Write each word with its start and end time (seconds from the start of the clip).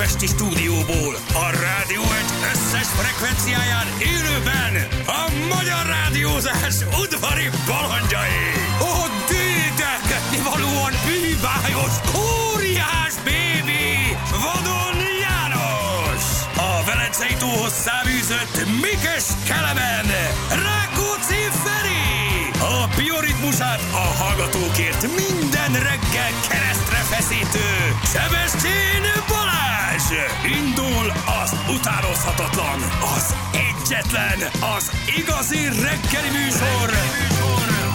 budapesti 0.00 0.26
stúdióból, 0.26 1.14
a 1.34 1.46
rádió 1.64 2.02
egy 2.02 2.32
összes 2.52 2.88
frekvenciáján 3.00 3.86
élőben 4.12 4.74
a 5.06 5.22
magyar 5.54 5.86
rádiózás 5.86 6.76
udvari 7.02 7.48
balandjai. 7.66 8.44
A 8.80 8.96
dédelgetni 9.30 10.38
valóan 10.50 10.92
bűbájos, 11.06 11.94
óriás 12.16 13.14
bébi, 13.24 14.16
vadon 14.44 14.96
János. 15.24 16.24
A 16.68 16.70
Velencei 16.86 17.34
tóhoz 17.38 17.74
száműzött 17.86 18.56
Mikes 18.84 19.26
Kelemen, 19.48 20.08
Rákóczi 20.66 21.42
Feri. 21.62 22.08
A 22.74 22.88
bioritmusát 22.96 23.80
a 23.92 24.06
hallgatókért 24.22 25.02
minden 25.02 25.72
reggel 25.88 26.32
keresztre 26.48 26.79
feszítő 27.20 27.94
Sebestyén 28.04 29.04
Balázs! 29.28 30.08
Indul 30.58 31.12
az 31.42 31.54
utánozhatatlan, 31.74 32.78
az 33.16 33.34
egyetlen, 33.52 34.38
az 34.76 34.90
igazi 35.16 35.64
reggeli 35.64 36.30
műsor, 36.32 36.90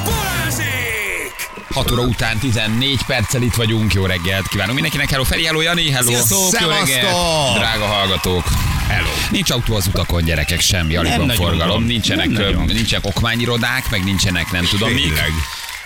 Balázsék! 0.03 1.49
6 1.73 1.91
óra 1.91 2.01
után 2.01 2.37
14 2.37 2.99
perccel 3.05 3.41
itt 3.41 3.53
vagyunk. 3.53 3.93
Jó 3.93 4.05
reggelt 4.05 4.47
kívánunk 4.47 4.73
mindenkinek. 4.73 5.09
Hello 5.09 5.23
Feri, 5.23 5.45
hello 5.45 5.61
Jani, 5.61 5.91
hello. 5.91 6.11
Sziasztok, 6.11 6.61
jó 6.61 6.67
reggelt. 6.67 7.15
Drága 7.57 7.85
hallgatók. 7.85 8.43
Hello. 8.87 9.09
Nincs 9.31 9.51
autó 9.51 9.75
az 9.75 9.87
utakon, 9.87 10.23
gyerekek, 10.23 10.59
semmi, 10.59 10.95
alig 10.95 11.17
van 11.17 11.29
forgalom, 11.29 11.67
van. 11.75 11.83
nincsenek, 11.83 12.27
Nem 12.27 12.63
nincsenek 12.65 13.05
okmányirodák, 13.05 13.89
meg 13.89 14.03
nincsenek 14.03 14.51
nem 14.51 14.65
tudom 14.65 14.91
mik. 14.91 15.13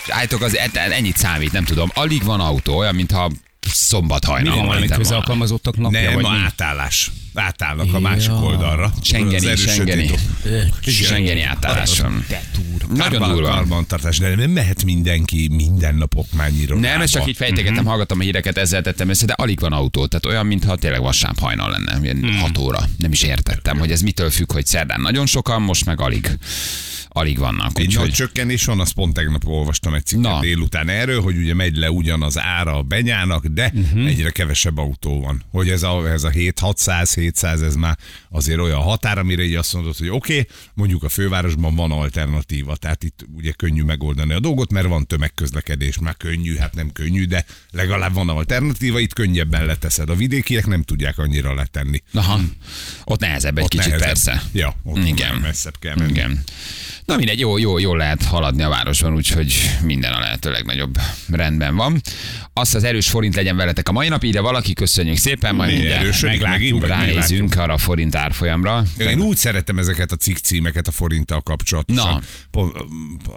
Állítok, 0.10 0.42
az 0.42 0.58
et- 0.58 0.76
ennyit 0.78 1.18
számít, 1.18 1.52
nem 1.52 1.64
tudom. 1.64 1.92
Alig 1.94 2.24
van 2.24 2.40
autó, 2.40 2.78
olyan, 2.78 2.96
mintha 2.96 3.32
szombat 3.74 4.26
Mi 4.26 4.32
hajnal. 4.32 4.56
van 4.56 4.66
valami 4.66 4.88
közalkalmazottak 4.88 5.78
napja? 5.78 6.02
Nem, 6.02 6.14
vagy 6.14 6.24
mi? 6.24 6.38
átállás. 6.46 7.12
Átállnak 7.34 7.94
a 7.94 8.00
másik 8.00 8.32
oldalra. 8.42 8.94
Schengeni, 9.02 9.56
Schengeni. 9.56 10.10
Schengeni 10.82 11.42
átállás. 11.42 12.02
Nagyon 12.94 13.30
durva. 13.34 13.50
Karbantartás, 13.50 14.18
de 14.18 14.36
nem 14.36 14.50
mehet 14.52 14.84
mindenki 14.84 15.48
minden 15.52 15.96
nap 15.96 16.16
okmányira. 16.16 16.76
Nem, 16.76 17.02
ez 17.02 17.10
csak 17.12 17.28
így 17.28 17.36
fejtegetem, 17.36 17.74
Mhm. 17.76 17.86
hallgatom 17.88 18.20
a 18.20 18.22
híreket, 18.22 18.58
ezzel 18.58 18.82
tettem 18.82 19.10
össze, 19.10 19.26
de 19.26 19.34
alig 19.34 19.60
van 19.60 19.74
autó. 19.74 20.06
Tehát 20.06 20.26
olyan, 20.26 20.46
mintha 20.46 20.76
tényleg 20.76 21.02
vasárnap 21.02 21.40
hajnal 21.40 21.70
lenne, 21.72 22.00
ilyen 22.04 22.16
Mhm. 22.16 22.36
6 22.38 22.58
óra. 22.58 22.80
Nem 22.98 23.12
is 23.12 23.22
értettem, 23.22 23.78
hogy 23.78 23.92
ez 23.92 24.02
mitől 24.02 24.30
függ, 24.30 24.52
hogy 24.52 24.66
szerdán 24.66 25.02
nagyon 25.02 25.26
sokan, 25.26 25.62
most 25.62 25.86
meg 25.86 26.02
alig. 26.02 26.38
Alig 27.12 27.38
vannak. 27.38 27.66
Egy 27.68 27.74
nagy 27.74 27.88
Úgyhogy 27.88 28.12
csökkenés 28.12 28.66
van, 28.66 28.80
azt 28.80 28.94
pont 28.94 29.14
tegnap 29.14 29.48
olvastam 29.48 29.94
egy 29.94 30.06
cikket 30.06 30.32
Na. 30.32 30.40
délután 30.40 30.90
erről, 30.90 31.22
hogy 31.22 31.38
ugye 31.38 31.54
megy 31.54 31.76
le 31.76 31.92
ugyanaz 31.92 32.38
ára 32.38 32.76
a 32.76 32.82
benyának, 32.82 33.46
de 33.46 33.72
uh-huh. 33.76 34.06
egyre 34.06 34.30
kevesebb 34.30 34.78
autó 34.78 35.22
van. 35.22 35.44
Hogy 35.52 35.70
ez 35.70 35.84
a, 35.84 36.12
ez 36.12 36.24
a 36.24 36.30
7-600, 36.30 37.12
700, 37.16 37.62
ez 37.62 37.76
már 37.76 37.98
azért 38.30 38.60
olyan 38.60 38.82
határ, 38.82 39.18
amire 39.18 39.44
így 39.44 39.56
azt 39.56 39.74
mondod, 39.74 39.98
hogy 39.98 40.10
oké, 40.10 40.34
okay, 40.34 40.48
mondjuk 40.74 41.04
a 41.04 41.10
fővárosban 41.10 41.76
van 41.76 41.92
alternatíva, 41.92 42.76
tehát 42.76 43.04
itt 43.04 43.26
ugye 43.36 43.52
könnyű 43.52 43.84
megoldani 43.84 44.34
a 44.34 44.40
dolgot, 44.40 44.72
mert 44.72 44.88
van 44.88 45.08
tömegközlekedés, 45.08 46.00
már 46.00 46.18
könnyű, 46.18 46.56
hát 46.56 46.76
nem 46.76 46.92
könnyű, 46.92 47.26
de 47.26 47.46
legalább 47.72 48.14
van 48.14 48.30
alternatíva, 48.30 49.00
itt 49.00 49.14
könnyebben 49.14 49.66
leteszed. 49.66 50.10
A 50.10 50.16
vidékiek 50.16 50.66
nem 50.66 50.84
tudják 50.84 51.18
annyira 51.18 51.54
letenni. 51.54 52.02
Aha, 52.14 52.40
ott 53.04 53.20
nehezebb 53.20 53.58
egy 53.58 53.64
Ott 53.64 53.70
kicsit 53.70 53.86
nehezebb. 53.86 54.08
persze. 54.08 54.44
Ja, 54.52 54.76
ott 54.84 55.06
Igen. 55.06 55.36
messzebb 55.36 55.80
kell 55.80 55.96
menni. 55.96 56.12
Igen. 56.12 56.44
Na 57.10 57.16
mindegy, 57.16 57.40
jó, 57.40 57.58
jó, 57.58 57.78
jól 57.78 57.98
lehet 57.98 58.24
haladni 58.24 58.64
a 58.64 58.70
városban, 58.70 59.14
úgyhogy 59.14 59.54
minden 59.84 60.14
a 60.14 60.20
lehető 60.20 60.52
legnagyobb 60.52 60.98
rendben 61.30 61.76
van. 61.76 62.02
Azt 62.54 62.76
az 62.76 62.84
erős 62.84 63.10
forint 63.10 63.36
legyen 63.36 63.56
veletek 63.56 63.90
a 63.90 63.92
mai 63.92 64.08
nap, 64.08 64.24
ide 64.24 64.42
valaki, 64.42 64.74
köszönjük 64.74 65.18
szépen, 65.18 65.56
majd 65.56 65.70
Mi 65.70 65.76
mindjárt 65.78 66.22
vagy 66.22 66.82
ránézünk 66.82 67.56
arra 67.56 67.74
a 67.74 67.78
forint 67.78 68.16
árfolyamra. 68.16 68.84
Én 68.98 69.22
úgy 69.22 69.38
szeretem 69.38 69.78
ezeket 69.78 70.12
a 70.12 70.16
cikk 70.16 70.38
címeket 70.38 70.88
a 70.88 70.92
forinttal 70.92 71.42
kapcsolatosan. 71.42 72.24
Na. 72.52 72.72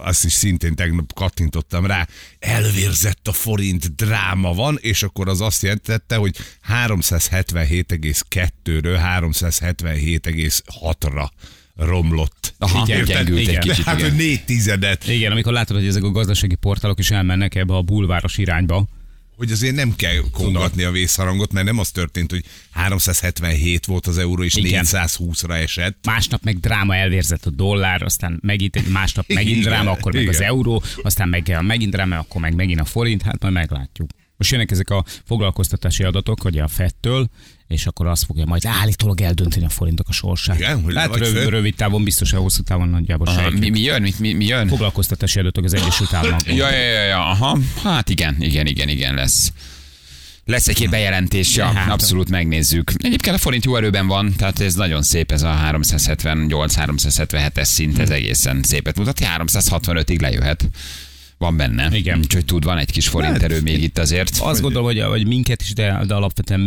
Azt 0.02 0.24
is 0.24 0.32
szintén 0.32 0.74
tegnap 0.74 1.14
kattintottam 1.14 1.86
rá. 1.86 2.06
Elvérzett 2.38 3.28
a 3.28 3.32
forint, 3.32 3.94
dráma 3.94 4.54
van, 4.54 4.78
és 4.80 5.02
akkor 5.02 5.28
az 5.28 5.40
azt 5.40 5.62
jelentette, 5.62 6.16
hogy 6.16 6.36
377,2-ről 6.68 9.00
377,6-ra 9.18 11.28
romlott. 11.76 12.54
Aha, 12.58 12.84
Érted? 12.88 13.06
gyengült 13.06 13.38
egy 13.38 13.48
Igen. 13.48 13.60
kicsit, 13.60 13.84
Hát, 13.84 13.98
igen. 13.98 14.14
négy 14.14 14.44
tizedet. 14.44 15.08
Igen, 15.08 15.32
amikor 15.32 15.52
látod, 15.52 15.76
hogy 15.76 15.86
ezek 15.86 16.02
a 16.02 16.10
gazdasági 16.10 16.54
portálok 16.54 16.98
is 16.98 17.10
elmennek 17.10 17.54
ebbe 17.54 17.74
a 17.74 17.82
bulváros 17.82 18.38
irányba. 18.38 18.86
Hogy 19.36 19.50
azért 19.50 19.74
nem 19.74 19.94
kell 19.96 20.14
kongatni 20.32 20.82
a 20.82 20.90
vészharangot, 20.90 21.52
mert 21.52 21.66
nem 21.66 21.78
az 21.78 21.90
történt, 21.90 22.30
hogy 22.30 22.44
377 22.70 23.86
volt 23.86 24.06
az 24.06 24.18
euró, 24.18 24.42
és 24.42 24.54
Igen. 24.56 24.84
420-ra 24.86 25.50
esett. 25.62 25.96
Másnap 26.06 26.42
meg 26.42 26.60
dráma 26.60 26.96
elvérzett 26.96 27.46
a 27.46 27.50
dollár, 27.50 28.02
aztán 28.02 28.38
megint 28.42 28.76
egy 28.76 28.88
másnap 28.88 29.28
megint 29.28 29.56
Igen, 29.56 29.70
dráma, 29.72 29.90
akkor 29.90 30.12
meg 30.12 30.28
az 30.28 30.34
igen. 30.34 30.48
euró, 30.48 30.82
aztán 31.02 31.28
meg 31.28 31.56
megint 31.60 31.90
dráma, 31.90 32.18
akkor 32.18 32.40
meg 32.40 32.54
megint 32.54 32.80
a 32.80 32.84
forint, 32.84 33.22
hát 33.22 33.42
majd 33.42 33.54
meglátjuk. 33.54 34.10
Most 34.42 34.54
jönnek 34.54 34.70
ezek 34.70 34.90
a 34.90 35.04
foglalkoztatási 35.24 36.02
adatok, 36.02 36.44
ugye 36.44 36.62
a 36.62 36.68
FED-től, 36.68 37.28
és 37.68 37.86
akkor 37.86 38.06
azt 38.06 38.24
fogja 38.24 38.44
majd 38.44 38.66
állítólag 38.66 39.20
eldönteni 39.20 39.64
a 39.64 39.68
forintok 39.68 40.08
a 40.08 40.12
sorsát. 40.12 40.58
Igen, 40.58 40.82
hogy 40.82 40.96
hát 40.96 41.08
vagy 41.08 41.18
rövid, 41.18 41.42
föl? 41.42 41.50
rövid 41.50 41.74
távon 41.74 42.04
biztos, 42.04 42.32
a 42.32 42.38
hosszú 42.38 42.62
távon 42.62 42.88
nagyjából 42.88 43.26
Aha, 43.26 43.50
mi, 43.50 43.68
mi 43.68 43.80
jön? 43.80 44.02
Mi, 44.02 44.12
mi, 44.18 44.32
mi 44.32 44.44
jön? 44.44 44.68
Foglalkoztatási 44.68 45.38
adatok 45.38 45.64
az 45.64 45.74
Egyesült 45.74 46.12
Államokban. 46.12 46.54
Ja, 46.54 46.70
ja, 46.70 46.82
ja, 46.82 47.02
ja, 47.02 47.26
aha. 47.30 47.58
Hát 47.82 48.08
igen, 48.08 48.36
igen, 48.38 48.66
igen, 48.66 48.88
igen 48.88 49.14
lesz. 49.14 49.52
Lesz 50.44 50.68
egy-két 50.68 50.90
bejelentés, 50.90 51.56
ja, 51.56 51.66
Hát. 51.66 51.90
abszolút 51.90 52.28
megnézzük. 52.28 52.92
Egyébként 52.96 53.36
a 53.36 53.38
forint 53.38 53.64
jó 53.64 53.76
erőben 53.76 54.06
van, 54.06 54.34
tehát 54.36 54.60
ez 54.60 54.74
nagyon 54.74 55.02
szép, 55.02 55.32
ez 55.32 55.42
a 55.42 55.60
378-377-es 55.72 57.64
szint, 57.64 57.98
ez 57.98 58.10
egészen 58.10 58.62
szépet 58.62 58.98
mutat, 58.98 59.20
365-ig 59.36 60.20
lejöhet. 60.20 60.68
Van 61.42 61.56
benne. 61.56 61.96
Igen. 61.96 62.18
Úgyhogy 62.18 62.44
tud, 62.44 62.64
van 62.64 62.78
egy 62.78 62.90
kis 62.90 63.08
forint 63.08 63.42
erő 63.42 63.60
még 63.60 63.82
itt 63.82 63.98
azért. 63.98 64.38
Azt 64.38 64.60
gondolom, 64.60 64.86
hogy, 64.86 65.00
hogy 65.00 65.26
minket 65.26 65.62
is, 65.62 65.72
de, 65.72 66.04
de 66.06 66.14
alapvetően 66.14 66.60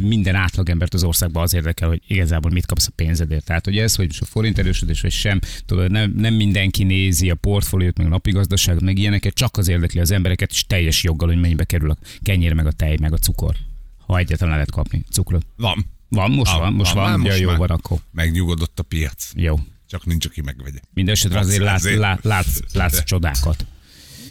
minden 0.00 0.34
átlagembert 0.34 0.94
az 0.94 1.04
országban 1.04 1.42
az 1.42 1.54
érdekel, 1.54 1.88
hogy 1.88 2.02
igazából 2.06 2.50
mit 2.50 2.66
kapsz 2.66 2.86
a 2.86 2.92
pénzedért. 2.94 3.44
Tehát, 3.44 3.64
hogy 3.64 3.78
ez, 3.78 3.94
hogy 3.94 4.06
most 4.06 4.20
a 4.20 4.24
forint 4.24 4.58
erősödés, 4.58 5.00
vagy 5.00 5.10
sem, 5.10 5.40
tudod, 5.66 5.90
nem, 5.90 6.12
nem 6.16 6.34
mindenki 6.34 6.84
nézi 6.84 7.30
a 7.30 7.34
portfóliót, 7.34 7.96
meg 7.96 8.06
a 8.06 8.10
napi 8.10 8.30
gazdaságot, 8.30 8.82
meg 8.82 8.98
ilyeneket, 8.98 9.34
csak 9.34 9.56
az 9.56 9.68
érdekli 9.68 10.00
az 10.00 10.10
embereket, 10.10 10.50
és 10.50 10.64
teljes 10.66 11.02
joggal, 11.02 11.28
hogy 11.28 11.40
mennyibe 11.40 11.64
kerül 11.64 11.90
a 11.90 11.96
kenyér, 12.22 12.52
meg 12.52 12.66
a 12.66 12.72
tej, 12.72 12.96
meg 13.00 13.12
a 13.12 13.18
cukor. 13.18 13.54
Ha 14.06 14.18
egyáltalán 14.18 14.52
lehet 14.54 14.70
kapni 14.70 15.04
cukrot. 15.10 15.46
Van. 15.56 15.86
Van, 16.08 16.30
most 16.30 16.52
van, 16.52 16.72
most 16.72 16.92
van, 16.92 17.02
már 17.02 17.12
van. 17.12 17.24
Ja, 17.24 17.28
most 17.28 17.40
jó 17.40 17.48
már. 17.48 17.58
van 17.58 17.70
akkor. 17.70 17.98
Megnyugodott 18.12 18.78
a 18.78 18.82
piac. 18.82 19.30
Jó. 19.34 19.58
Csak 19.88 20.06
nincs, 20.06 20.26
aki 20.26 20.40
megvegye. 20.40 20.78
Mindenesetre 20.94 21.38
azért 21.38 21.62
látsz, 21.62 21.84
Azért. 21.84 21.98
látsz, 21.98 22.22
látsz, 22.22 22.60
látsz 22.72 23.04
csodákat. 23.04 23.66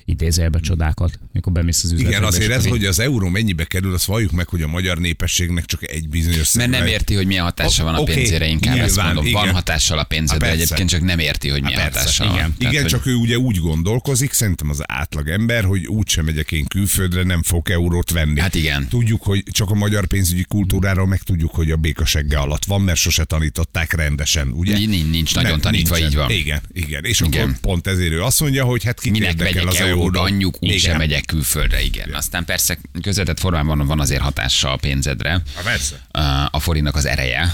Idézőjelben 0.08 0.62
csodákat, 0.62 1.20
mikor 1.34 1.52
bemész 1.54 1.84
az 1.84 1.92
üzletekbe. 1.92 2.18
Igen, 2.18 2.28
azért 2.28 2.52
ez, 2.52 2.66
így- 2.66 2.72
hogy 2.72 2.86
az 2.86 3.00
euró 3.00 3.28
mennyibe 3.28 3.64
kerül, 3.64 3.94
azt 3.94 4.06
valljuk 4.06 4.32
meg, 4.32 4.48
hogy 4.48 4.62
a 4.62 4.68
magyar 4.68 4.98
népességnek 4.98 5.66
csak 5.66 5.90
egy 5.90 6.10
bizonyos 6.10 6.54
Mert 6.54 6.70
nem 6.70 6.86
érti, 6.86 7.14
hogy 7.16 7.26
milyen 7.26 7.44
hatása 7.44 7.84
van 7.84 7.96
a 7.96 8.04
pénzére, 8.04 8.48
inkább 8.48 8.78
ezt 8.78 8.96
nyilván, 8.96 9.14
mondom. 9.14 9.34
Van 9.34 9.50
hatással 9.52 10.00
a 10.00 10.04
pénzedre, 10.04 10.46
Há, 10.46 10.52
persze. 10.52 10.64
egyébként 10.64 10.90
csak 10.90 11.02
nem 11.02 11.20
érti, 11.20 11.50
hogy 11.50 11.62
milyen 11.64 11.80
Há, 11.80 11.84
persze, 11.86 12.00
hatással 12.00 12.28
van. 12.28 12.36
igen. 12.36 12.54
Tehát, 12.58 12.74
Igen, 12.74 12.84
hogy- 12.84 12.92
csak 12.92 13.06
ő 13.06 13.14
ugye 13.16 13.38
úgy 13.38 13.58
gondolkozik, 13.58 14.34
szerintem 14.34 14.70
az 14.70 14.82
átlag 14.86 15.28
ember, 15.30 15.64
hogy 15.64 15.86
úgysem 15.88 16.26
megyek 16.26 16.52
én 16.52 16.66
külföldre, 16.66 17.24
nem 17.24 17.44
fog 17.44 17.70
eurót 17.70 18.12
venni. 18.12 18.40
Hát 18.40 18.56
igen. 18.56 18.88
Tudjuk, 18.88 19.24
hogy 19.24 19.44
csak 19.52 19.70
a 19.70 19.74
magyar 19.76 20.06
pénzügyi 20.08 20.44
kultúráról 20.44 21.08
meg 21.08 21.22
tudjuk, 21.22 21.52
hogy 21.56 21.72
a 21.72 21.76
békasegge 21.76 22.38
alatt 22.38 22.66
van, 22.66 22.82
mert 22.82 22.98
sose 23.00 23.24
tanították 23.24 23.94
rendesen, 23.94 24.48
ugye? 24.52 24.78
Nincs- 24.78 25.12
nincs 25.12 25.36
nagyon 25.36 25.62
tanítva, 25.62 25.96
nincsen. 25.96 26.12
így 26.12 26.18
van. 26.18 26.30
Igen, 26.32 26.62
igen. 26.74 27.04
És 27.04 27.22
Igen. 27.22 27.42
akkor 27.48 27.60
pont 27.60 27.88
ezért 27.88 28.12
ő 28.12 28.22
azt 28.24 28.40
mondja, 28.40 28.64
hogy 28.66 28.84
hát 28.84 29.00
kit 29.00 29.12
Minek 29.12 29.30
érdekel 29.30 29.68
az 29.68 29.76
euró. 29.76 29.95
Anyjuk, 30.14 30.56
úgysem 30.60 30.78
Igen. 30.78 30.98
megyek 30.98 31.26
külföldre, 31.26 31.82
igen. 31.82 32.14
Aztán 32.14 32.46
persze 32.46 32.78
közvetett 33.02 33.40
formában 33.40 33.88
van 33.88 34.00
azért 34.00 34.22
hatása 34.22 34.72
a 34.72 34.76
pénzedre. 34.76 35.30
Há, 35.56 35.62
persze. 35.64 36.08
a 36.52 36.60
forintnak 36.60 36.96
az 36.96 37.06
ereje, 37.06 37.54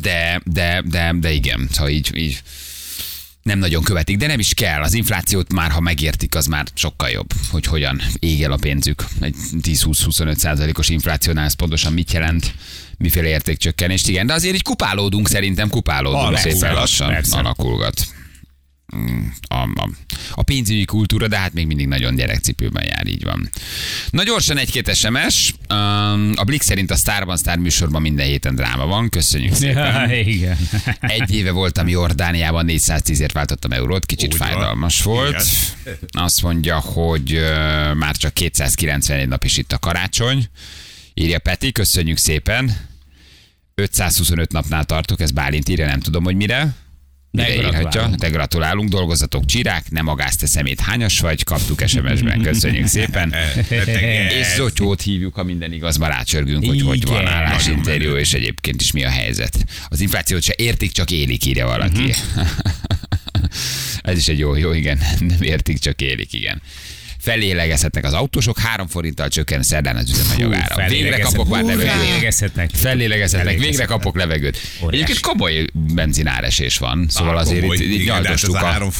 de, 0.00 0.40
de, 0.44 0.82
de, 0.86 1.12
de 1.20 1.32
igen, 1.32 1.68
szóval 1.72 1.90
így, 1.90 2.16
így 2.16 2.42
nem 3.42 3.58
nagyon 3.58 3.82
követik, 3.82 4.16
de 4.16 4.26
nem 4.26 4.38
is 4.38 4.54
kell. 4.54 4.82
Az 4.82 4.94
inflációt 4.94 5.52
már, 5.52 5.70
ha 5.70 5.80
megértik, 5.80 6.34
az 6.34 6.46
már 6.46 6.66
sokkal 6.74 7.08
jobb, 7.08 7.32
hogy 7.50 7.66
hogyan 7.66 8.02
ég 8.18 8.42
el 8.42 8.52
a 8.52 8.56
pénzük. 8.56 9.04
Egy 9.20 9.34
10-20-25 9.62 10.36
százalékos 10.36 10.88
inflációnál 10.88 11.44
ez 11.44 11.54
pontosan 11.54 11.92
mit 11.92 12.12
jelent, 12.12 12.54
miféle 12.98 13.28
értékcsökkenést, 13.28 14.08
igen, 14.08 14.26
de 14.26 14.32
azért 14.32 14.54
így 14.54 14.62
kupálódunk, 14.62 15.28
szerintem 15.28 15.68
kupálódunk 15.68 16.22
Alakulgat, 16.22 16.52
szépen 16.52 16.74
lassan, 16.74 17.08
persze. 17.08 17.36
alakulgat. 17.36 18.06
A, 19.48 19.54
a, 19.54 19.88
a 20.34 20.42
pénzügyi 20.42 20.84
kultúra, 20.84 21.28
de 21.28 21.38
hát 21.38 21.52
még 21.52 21.66
mindig 21.66 21.86
nagyon 21.86 22.14
gyerekcipőben 22.14 22.84
jár, 22.86 23.06
így 23.06 23.24
van. 23.24 23.50
Na 24.10 24.22
gyorsan 24.22 24.58
egy-két 24.58 24.94
SMS. 24.94 25.54
A 26.34 26.44
Blik 26.44 26.62
szerint 26.62 26.90
a 26.90 26.96
Starban 26.96 27.36
Star 27.36 27.58
műsorban 27.58 28.02
minden 28.02 28.26
héten 28.26 28.54
dráma 28.54 28.86
van. 28.86 29.08
Köszönjük 29.08 29.54
szépen. 29.54 30.10
Ja, 30.10 30.20
igen. 30.20 30.56
Egy 31.00 31.34
éve 31.34 31.50
voltam 31.50 31.88
Jordániában, 31.88 32.66
410-ért 32.68 33.32
váltottam 33.32 33.72
eurót, 33.72 34.06
kicsit 34.06 34.32
Úgy 34.32 34.38
van. 34.38 34.48
fájdalmas 34.48 35.02
volt. 35.02 35.46
Azt 36.10 36.42
mondja, 36.42 36.78
hogy 36.80 37.40
már 37.94 38.16
csak 38.16 38.32
291 38.34 39.28
nap 39.28 39.44
is 39.44 39.56
itt 39.56 39.72
a 39.72 39.78
karácsony. 39.78 40.48
Írja 41.14 41.38
Peti, 41.38 41.72
köszönjük 41.72 42.16
szépen. 42.16 42.76
525 43.74 44.52
napnál 44.52 44.84
tartok, 44.84 45.20
ez 45.20 45.30
Bálint 45.30 45.68
írja, 45.68 45.86
nem 45.86 46.00
tudom, 46.00 46.24
hogy 46.24 46.36
mire. 46.36 46.74
De 47.34 47.54
gratulálunk. 47.56 48.14
De 48.14 48.28
gratulálunk, 48.28 48.88
dolgozatok 48.88 49.44
csirák, 49.44 49.90
nem 49.90 50.08
agász 50.08 50.36
te 50.36 50.46
szemét, 50.46 50.80
hányas 50.80 51.20
vagy, 51.20 51.44
kaptuk 51.44 51.82
SMS-ben, 51.86 52.40
köszönjük 52.42 52.86
szépen. 52.86 53.34
És 54.40 54.46
Zotyót 54.56 55.02
hívjuk, 55.02 55.34
ha 55.34 55.42
minden 55.42 55.72
igaz, 55.72 55.96
ma 55.96 56.06
rácsörgünk, 56.06 56.66
hogy 56.66 56.82
hogy 56.82 57.06
van 57.06 57.26
állásinterjú, 57.26 58.14
és 58.16 58.32
egyébként 58.32 58.80
is 58.80 58.92
mi 58.92 59.04
a 59.04 59.10
helyzet. 59.10 59.64
Az 59.88 60.00
inflációt 60.00 60.42
se 60.42 60.54
értik, 60.56 60.92
csak 60.92 61.10
élik, 61.10 61.44
írja 61.44 61.66
valaki. 61.66 62.02
Mhm. 62.02 62.46
Ez 64.02 64.18
is 64.18 64.28
egy 64.28 64.38
jó, 64.38 64.56
jó, 64.56 64.72
igen. 64.72 64.98
Nem 65.18 65.42
értik, 65.42 65.78
csak 65.78 66.00
élik, 66.00 66.32
igen. 66.32 66.62
Felélegezhetnek 67.24 68.04
az 68.04 68.12
autósok, 68.12 68.58
három 68.58 68.86
forinttal 68.86 69.28
csökken 69.28 69.62
szerdán 69.62 69.96
az 69.96 70.10
üzemanyagára. 70.10 70.88
Végre 70.88 71.18
kapok 71.18 71.48
már 71.48 71.64
levegőt. 71.64 71.90
Felélegezhetnek. 71.92 72.70
Fellélegezhetnek, 72.74 73.58
végre 73.58 73.84
kapok 73.84 74.16
levegőt. 74.16 74.58
Egyébként 74.90 75.20
komoly 75.20 75.66
benzináresés 75.72 76.78
van, 76.78 77.06
szóval 77.08 77.36
azért 77.36 77.64
itt, 77.64 77.80
itt 77.80 78.06
nyaldostuk 78.06 78.54
a 78.54 78.58
a, 78.58 78.64
három 78.64 78.90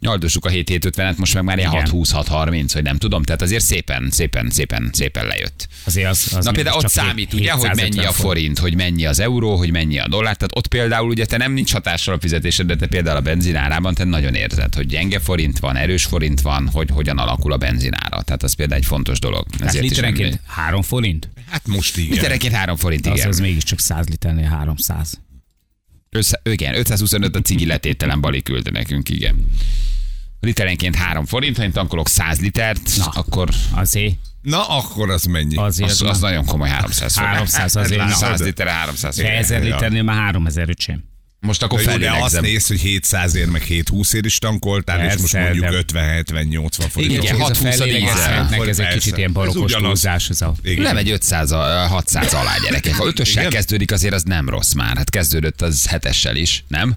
nyaldosuk 0.00 0.44
a 0.44 0.50
7-750-et, 0.50 1.16
most 1.16 1.34
meg 1.34 1.44
már 1.44 1.58
ilyen 1.58 1.72
Igen. 1.72 1.86
6-20-6-30, 1.92 2.70
hogy 2.72 2.82
nem 2.82 2.96
tudom, 2.96 3.22
tehát 3.22 3.42
azért 3.42 3.64
szépen, 3.64 4.08
szépen, 4.10 4.50
szépen, 4.50 4.90
szépen 4.92 5.26
lejött. 5.26 5.68
Azért 5.84 6.08
az, 6.10 6.32
az 6.36 6.44
Na 6.44 6.50
például 6.50 6.76
ott 6.76 6.88
számít, 6.88 7.32
ugye, 7.32 7.50
hogy 7.52 7.60
750 7.68 7.88
mennyi 7.88 8.06
a 8.08 8.12
forint, 8.12 8.58
hogy 8.58 8.74
mennyi 8.74 9.06
az 9.06 9.18
euró, 9.20 9.56
hogy 9.56 9.70
mennyi 9.70 9.98
a 9.98 10.08
dollár. 10.08 10.36
Tehát 10.36 10.56
ott 10.56 10.66
például 10.66 11.08
ugye 11.08 11.26
te 11.26 11.36
nem 11.36 11.52
nincs 11.52 11.72
hatással 11.72 12.14
a 12.14 12.18
fizetésed, 12.20 12.66
de 12.66 12.76
te 12.76 12.86
például 12.86 13.16
a 13.16 13.20
benzinárában 13.20 13.94
te 13.94 14.04
nagyon 14.04 14.34
érzed, 14.34 14.74
hogy 14.74 14.86
gyenge 14.86 15.18
forint 15.18 15.58
van, 15.58 15.76
erős 15.76 16.04
forint 16.04 16.40
van, 16.40 16.68
hogy 16.72 16.88
hogyan 16.92 17.18
alakul 17.18 17.52
a 17.52 17.56
benzinára. 17.56 18.22
Tehát 18.22 18.42
az 18.42 18.54
például 18.54 18.80
egy 18.80 18.86
fontos 18.86 19.18
dolog. 19.18 19.46
Tehát 19.50 19.68
Ezért 19.68 19.84
is 19.84 19.90
literenként 19.90 20.30
nem- 20.30 20.40
3 20.46 20.82
forint? 20.82 21.28
Hát 21.50 21.66
most 21.66 21.96
igen. 21.96 22.10
Literenként 22.10 22.54
3 22.54 22.76
forint, 22.76 23.06
Az, 23.06 23.16
igen. 23.16 23.28
az 23.28 23.38
mégiscsak 23.40 23.78
100 23.78 24.08
liternél 24.08 24.48
300. 24.48 25.20
Össze, 26.10 26.40
igen, 26.44 26.74
525 26.74 27.36
a 27.36 27.40
cigi 27.40 27.66
letételen 27.66 28.20
Bali 28.20 28.42
küldte 28.42 28.70
nekünk, 28.70 29.08
igen. 29.08 29.46
Literenként 30.40 30.94
3 30.96 31.24
forint, 31.26 31.56
ha 31.56 31.62
én 31.62 31.72
tankolok 31.72 32.08
100 32.08 32.40
litert, 32.40 32.90
Na. 32.96 33.04
akkor 33.04 33.48
Azért, 33.74 34.14
Na, 34.42 34.68
akkor 34.68 35.10
az 35.10 35.24
mennyi? 35.24 35.56
azért 35.56 35.90
az, 35.90 36.02
az 36.02 36.20
nagyon 36.20 36.44
komoly 36.44 36.68
300 36.68 37.14
forint. 37.14 37.34
300 37.34 37.76
azért, 37.76 38.00
na. 38.04 38.08
100 38.14 38.40
liter 38.40 38.66
300 38.66 39.14
Te 39.16 39.22
forint. 39.22 39.40
1000 39.42 39.62
liternél 39.62 40.02
már 40.02 40.16
3000 40.16 40.68
öcsém. 40.68 41.04
Most 41.40 41.62
akkor 41.62 41.80
jó, 41.82 41.96
de 41.96 42.10
azt 42.20 42.40
néz, 42.40 42.66
hogy 42.66 42.80
700 42.80 43.34
ér, 43.34 43.46
meg 43.46 43.62
720 43.62 44.12
ér 44.12 44.24
is 44.24 44.38
tankoltál, 44.38 45.04
és 45.04 45.16
most 45.16 45.32
Persze, 45.32 45.40
mondjuk 45.40 45.64
de- 45.92 46.22
50-70-80 46.24 46.86
forint. 46.90 47.12
Igen, 47.12 47.34
ez 47.34 47.40
a 47.40 47.52
6-20 47.52 47.56
felélegezhetnek, 47.56 48.60
ez 48.60 48.66
egy 48.68 48.76
Persze. 48.76 48.92
kicsit 48.98 49.16
ilyen 49.16 49.28
Ez 49.28 49.34
barokos 49.34 49.72
túlzás. 49.72 50.28
Ez 50.30 50.40
a... 50.40 50.54
Igen. 50.62 50.82
Nem 50.82 50.96
egy 50.96 51.10
500, 51.10 51.50
a- 51.52 51.86
600 51.88 52.34
alá 52.34 52.58
gyerekek. 52.62 52.94
Ha 52.94 53.06
ötössel 53.06 53.40
Igen? 53.42 53.52
kezdődik, 53.54 53.92
azért 53.92 54.14
az 54.14 54.22
nem 54.22 54.48
rossz 54.48 54.72
már. 54.72 54.96
Hát 54.96 55.10
kezdődött 55.10 55.62
az 55.62 55.86
hetessel 55.86 56.36
is, 56.36 56.64
nem? 56.68 56.96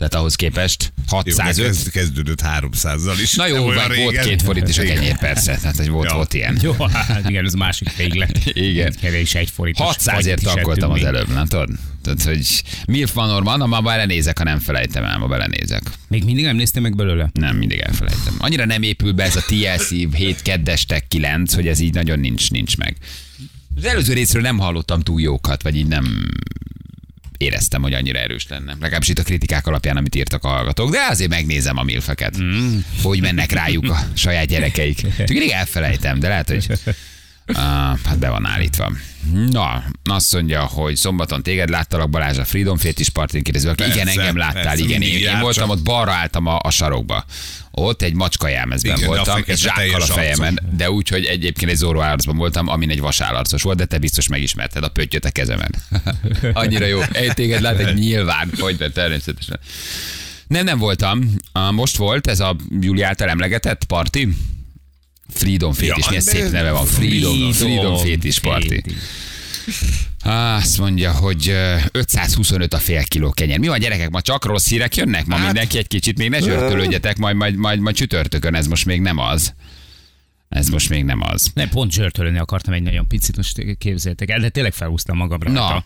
Tehát 0.00 0.14
ahhoz 0.14 0.34
képest 0.34 0.92
Jó, 1.12 1.20
de 1.22 1.42
605. 1.42 1.66
kezd- 1.66 1.90
kezdődött 1.90 2.40
300-zal 2.42 3.14
is. 3.22 3.34
Na 3.34 3.46
jó, 3.46 3.64
vagy 3.64 3.96
volt 3.96 4.18
két 4.20 4.42
forint 4.42 4.68
is 4.68 4.78
a 4.78 4.82
kenyér, 4.82 5.18
persze. 5.18 5.56
Tehát 5.56 5.76
hogy 5.76 5.88
volt, 5.88 6.08
Ja. 6.08 6.14
volt 6.14 6.34
ilyen. 6.34 6.58
Jó, 6.62 6.72
hát 6.92 7.28
igen, 7.28 7.44
ez 7.44 7.52
másik 7.52 7.96
véglet. 7.96 8.40
Igen. 8.44 8.94
Kevés 9.00 9.34
egy 9.34 9.50
forintos. 9.50 9.86
600 9.86 10.26
ért 10.26 10.26
fagyit 10.26 10.38
is 10.46 10.52
tankoltam 10.52 10.90
az 10.90 11.04
előbb, 11.04 11.28
nem 11.28 11.46
tudod? 11.46 11.68
Tehát, 12.02 12.22
hogy 12.22 12.62
Milf 12.86 13.12
van 13.12 13.28
Norman, 13.28 13.68
ma 13.68 13.80
belenézek, 13.80 14.38
ha 14.38 14.44
nem 14.44 14.58
felejtem 14.58 15.04
el, 15.04 15.18
ma 15.18 15.26
belenézek. 15.26 15.82
Még, 15.84 15.94
még 16.08 16.24
mindig 16.24 16.44
nem 16.44 16.56
néztem 16.56 16.82
meg 16.82 16.96
belőle? 16.96 17.30
Nem, 17.32 17.56
mindig 17.56 17.78
elfelejtem. 17.78 18.34
Annyira 18.38 18.64
nem 18.64 18.82
épül 18.82 19.12
be 19.12 19.22
ez 19.22 19.36
a 19.36 19.40
TLC 19.46 19.88
7 20.16 20.42
keddestek 20.42 21.08
9, 21.08 21.54
hogy 21.54 21.66
ez 21.66 21.80
így 21.80 21.94
nagyon 21.94 22.18
nincs, 22.18 22.50
nincs 22.50 22.76
meg. 22.76 22.96
Az 23.76 23.84
előző 23.84 24.12
részről 24.12 24.42
nem 24.42 24.58
hallottam 24.58 25.00
túl 25.00 25.20
jókat, 25.20 25.62
vagy 25.62 25.76
így 25.76 25.86
nem 25.86 26.28
éreztem, 27.40 27.82
hogy 27.82 27.92
annyira 27.92 28.18
erős 28.18 28.46
lenne. 28.48 28.76
Legalábbis 28.80 29.08
itt 29.08 29.18
a 29.18 29.22
kritikák 29.22 29.66
alapján, 29.66 29.96
amit 29.96 30.14
írtak 30.14 30.44
a 30.44 30.48
hallgatók, 30.48 30.90
de 30.90 31.06
azért 31.10 31.30
megnézem 31.30 31.76
a 31.76 31.82
milfeket, 31.82 32.42
mm. 32.42 32.78
hogy 33.02 33.20
mennek 33.20 33.52
rájuk 33.52 33.90
a 33.90 33.98
saját 34.14 34.46
gyerekeik. 34.46 35.00
Csak 35.26 35.50
elfelejtem, 35.50 36.18
de 36.18 36.28
lehet, 36.28 36.48
hogy 36.48 36.66
uh, 37.56 37.98
hát 38.04 38.18
be 38.18 38.28
van 38.28 38.46
állítva. 38.46 38.92
Na, 39.50 39.84
azt 40.04 40.32
mondja, 40.32 40.64
hogy 40.64 40.96
szombaton 40.96 41.42
téged 41.42 41.68
láttalak 41.68 42.10
Balázs 42.10 42.38
a 42.38 42.44
Freedom 42.44 42.76
Fétis 42.76 43.08
partin 43.08 43.42
kérdező. 43.42 43.74
Igen, 43.92 44.08
engem 44.08 44.36
láttál, 44.36 44.62
persze, 44.62 44.84
igen. 44.84 45.02
Én, 45.02 45.18
én 45.18 45.40
voltam 45.40 45.70
ott, 45.70 45.82
balra 45.82 46.12
álltam 46.12 46.46
a, 46.46 46.58
a 46.62 46.70
sarokba. 46.70 47.24
Ott 47.70 48.02
egy 48.02 48.14
macska 48.14 48.48
jelmezben 48.48 48.96
Igen, 48.96 49.08
voltam, 49.08 49.42
egy 49.46 49.58
zsákkal 49.58 50.00
a 50.00 50.04
fejemen, 50.04 50.54
arcos. 50.56 50.76
de 50.76 50.90
úgy, 50.90 51.08
hogy 51.08 51.24
egyébként 51.24 51.70
egy 51.70 51.76
zorro 51.76 52.00
állarcban 52.00 52.36
voltam, 52.36 52.68
amin 52.68 52.90
egy 52.90 53.00
vasállarcos 53.00 53.62
volt, 53.62 53.76
de 53.76 53.84
te 53.84 53.98
biztos 53.98 54.28
megismerted 54.28 54.84
a 54.84 54.88
pöttyöt 54.88 55.24
a 55.24 55.30
kezemen. 55.30 55.74
Annyira 56.52 56.86
jó. 56.86 57.00
Egy 57.12 57.34
téged 57.34 57.60
lát, 57.60 57.78
egy 57.78 57.94
nyilván, 57.94 58.50
hogy 58.58 58.76
de 58.76 58.90
természetesen. 58.90 59.58
Nem, 60.46 60.64
nem 60.64 60.78
voltam. 60.78 61.34
Most 61.70 61.96
volt 61.96 62.26
ez 62.26 62.40
a 62.40 62.56
Júli 62.80 63.02
által 63.02 63.28
emlegetett 63.28 63.84
parti. 63.84 64.28
Freedom 65.32 65.72
Fétis, 65.72 65.96
Ja, 65.96 66.04
milyen 66.08 66.22
szép 66.22 66.50
neve 66.50 66.70
van. 66.70 66.84
Freedom, 66.86 67.52
Freedom 67.52 67.96
Fétis 67.96 68.38
Party. 68.38 68.66
Fétis. 68.68 68.92
Azt 70.22 70.78
mondja, 70.78 71.12
hogy 71.12 71.48
ö, 71.48 71.76
525 71.92 72.74
a 72.74 72.78
fél 72.78 73.02
kiló 73.04 73.30
kenyér. 73.30 73.58
Mi 73.58 73.66
van 73.68 73.78
gyerekek, 73.78 74.10
ma 74.10 74.20
csak 74.20 74.44
rossz 74.44 74.68
hírek 74.68 74.96
jönnek? 74.96 75.26
Ma 75.26 75.34
Hát- 75.36 75.44
mindenki 75.44 75.78
egy 75.78 75.86
kicsit 75.88 76.18
még 76.18 76.28
ne 76.30 76.40
zsörtölődjetek, 76.40 77.16
majd, 77.18 77.36
majd, 77.36 77.54
majd, 77.54 77.80
majd 77.80 77.96
csütörtökön, 77.96 78.54
ez 78.54 78.66
most 78.66 78.84
még 78.86 79.00
nem 79.00 79.18
az. 79.18 79.54
Ez 80.48 80.68
most 80.68 80.88
még 80.88 81.04
nem 81.04 81.20
az. 81.22 81.50
Nem, 81.54 81.68
pont 81.68 81.92
zsörtölni 81.92 82.38
akartam 82.38 82.72
egy 82.72 82.82
nagyon 82.82 83.08
picit, 83.08 83.36
most 83.36 83.76
képzeljétek 83.78 84.30
el, 84.30 84.40
de 84.40 84.48
tényleg 84.48 84.72
felhúztam 84.72 85.16
magamra. 85.16 85.50
Na. 85.50 85.62
Hát 85.62 85.76
a- 85.76 85.84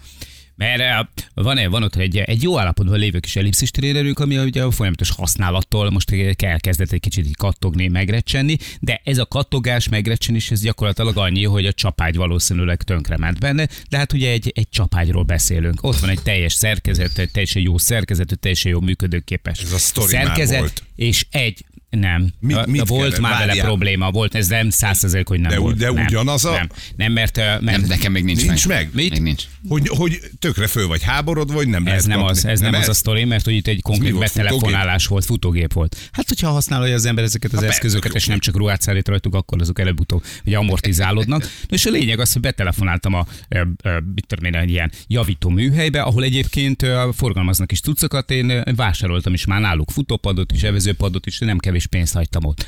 Mert 0.57 0.81
eh, 0.81 0.99
van, 1.35 1.71
van 1.71 1.83
ott 1.83 1.97
egy, 1.97 2.17
egy 2.17 2.43
jó 2.43 2.59
állapotban 2.59 2.99
lévő 2.99 3.19
kis 3.19 3.37
ellipszis 3.37 3.71
trénerünk, 3.71 4.19
ami 4.19 4.39
ugye 4.39 4.63
a 4.63 4.71
folyamatos 4.71 5.11
használattól 5.11 5.91
most 5.91 6.13
elkezdett 6.37 6.93
egy 6.93 7.01
kicsit 7.01 7.27
így 7.27 7.37
kattogni, 7.37 7.89
megrecsenni, 7.89 8.57
de 8.81 9.01
ez 9.05 9.19
a 9.19 9.27
kattogás, 9.27 9.89
megrecsenés, 9.89 10.51
ez 10.51 10.61
gyakorlatilag 10.61 11.17
annyi, 11.17 11.45
hogy 11.45 11.67
a 11.67 11.73
csapágy 11.73 12.17
valószínűleg 12.17 12.83
tönkrement 12.83 13.39
benne, 13.39 13.69
de 13.89 13.97
hát 13.97 14.13
ugye 14.13 14.31
egy, 14.31 14.53
egy 14.55 14.69
csapágyról 14.69 15.23
beszélünk. 15.23 15.83
Ott 15.83 15.99
van 15.99 16.11
egy 16.11 16.23
teljes 16.23 16.53
szerkezet, 16.53 17.19
egy 17.19 17.31
teljesen 17.31 17.63
jó 17.63 17.79
szerkezetű, 17.79 18.35
teljesen 18.35 18.71
jó 18.71 18.81
működőképes 18.81 19.63
Ez 19.63 19.73
a 19.73 19.79
sztori 19.79 20.09
szerkezet, 20.09 20.59
volt. 20.59 20.83
és 20.97 21.27
egy 21.31 21.65
nem. 21.95 22.33
Mi- 22.41 22.53
De 22.55 22.65
mit 22.67 22.89
volt 22.89 23.11
kell- 23.13 23.21
már 23.21 23.33
vele 23.33 23.47
várjál. 23.47 23.65
probléma, 23.67 24.11
volt, 24.11 24.35
ez 24.35 24.47
nem 24.49 24.71
százszerzelék, 24.71 25.29
hogy 25.29 25.41
nem 25.41 25.51
De 25.51 25.59
volt. 25.59 25.77
de 25.77 25.91
nem, 25.91 26.05
ugyanaz 26.05 26.45
a- 26.45 26.51
Nem, 26.53 26.69
nem 26.97 27.13
mert, 27.13 27.37
mert 27.37 27.61
Nem, 27.61 27.81
nekem 27.89 28.13
még 28.13 28.25
nincs, 28.25 28.47
Nincs 28.47 28.67
meg. 28.67 28.77
meg? 28.77 28.91
Mit? 28.95 29.11
Még 29.11 29.21
nincs. 29.23 29.43
Hogy, 29.69 29.89
hogy 29.89 30.21
tökre 30.39 30.67
föl 30.67 30.87
vagy 30.87 31.03
háborod, 31.03 31.53
vagy 31.53 31.69
nem 31.69 31.87
ez 31.87 32.05
nem 32.05 32.17
kapni. 32.19 32.33
az, 32.33 32.45
ez 32.45 32.61
nem, 32.61 32.75
az 32.75 32.89
a 32.89 32.95
sztori, 32.95 33.25
mert 33.25 33.45
hogy 33.45 33.55
itt 33.55 33.67
egy 33.67 33.83
konkrét 33.83 34.19
betelefonálás 34.19 35.07
volt, 35.07 35.25
futógép 35.25 35.73
volt. 35.73 36.09
Hát, 36.13 36.29
hogyha 36.29 36.51
használja 36.51 36.95
az 36.95 37.05
ember 37.05 37.25
ezeket 37.25 37.53
az 37.53 37.59
Ha 37.59 37.67
eszközöket, 37.67 38.03
persze, 38.13 38.17
és 38.19 38.27
nem 38.27 38.39
csak 38.39 38.57
ruhát 38.57 38.81
szállít 38.81 39.09
rajtuk, 39.09 39.35
akkor 39.35 39.61
azok 39.61 39.79
előbb-utóbb 39.79 40.25
ugye 40.45 40.57
amortizálódnak. 40.57 41.41
Na, 41.41 41.47
és 41.77 41.87
a 41.87 41.91
lényeg 41.91 42.19
az, 42.21 42.33
hogy 42.33 42.43
betelefonáltam 42.43 43.15
a, 43.15 43.27
mit 44.15 44.27
tudom 44.27 44.45
én, 44.45 44.55
egy 44.61 44.71
ilyen 44.71 44.93
javító 45.07 45.49
műhelybe, 45.49 46.03
ahol 46.03 46.23
egyébként 46.25 46.87
forgalmaznak 47.13 47.73
is 47.73 47.81
cuccokat, 47.81 48.31
én 48.31 48.63
vásároltam 48.77 49.33
is 49.35 49.45
már 49.45 49.61
náluk 49.61 49.91
futópadot 49.91 50.53
is, 50.53 50.63
evezőpadot 50.63 51.27
is, 51.27 51.39
nem 51.39 51.59
kevés 51.59 51.84
pénzt 51.87 52.15
hagytam 52.15 52.45
ott. 52.45 52.67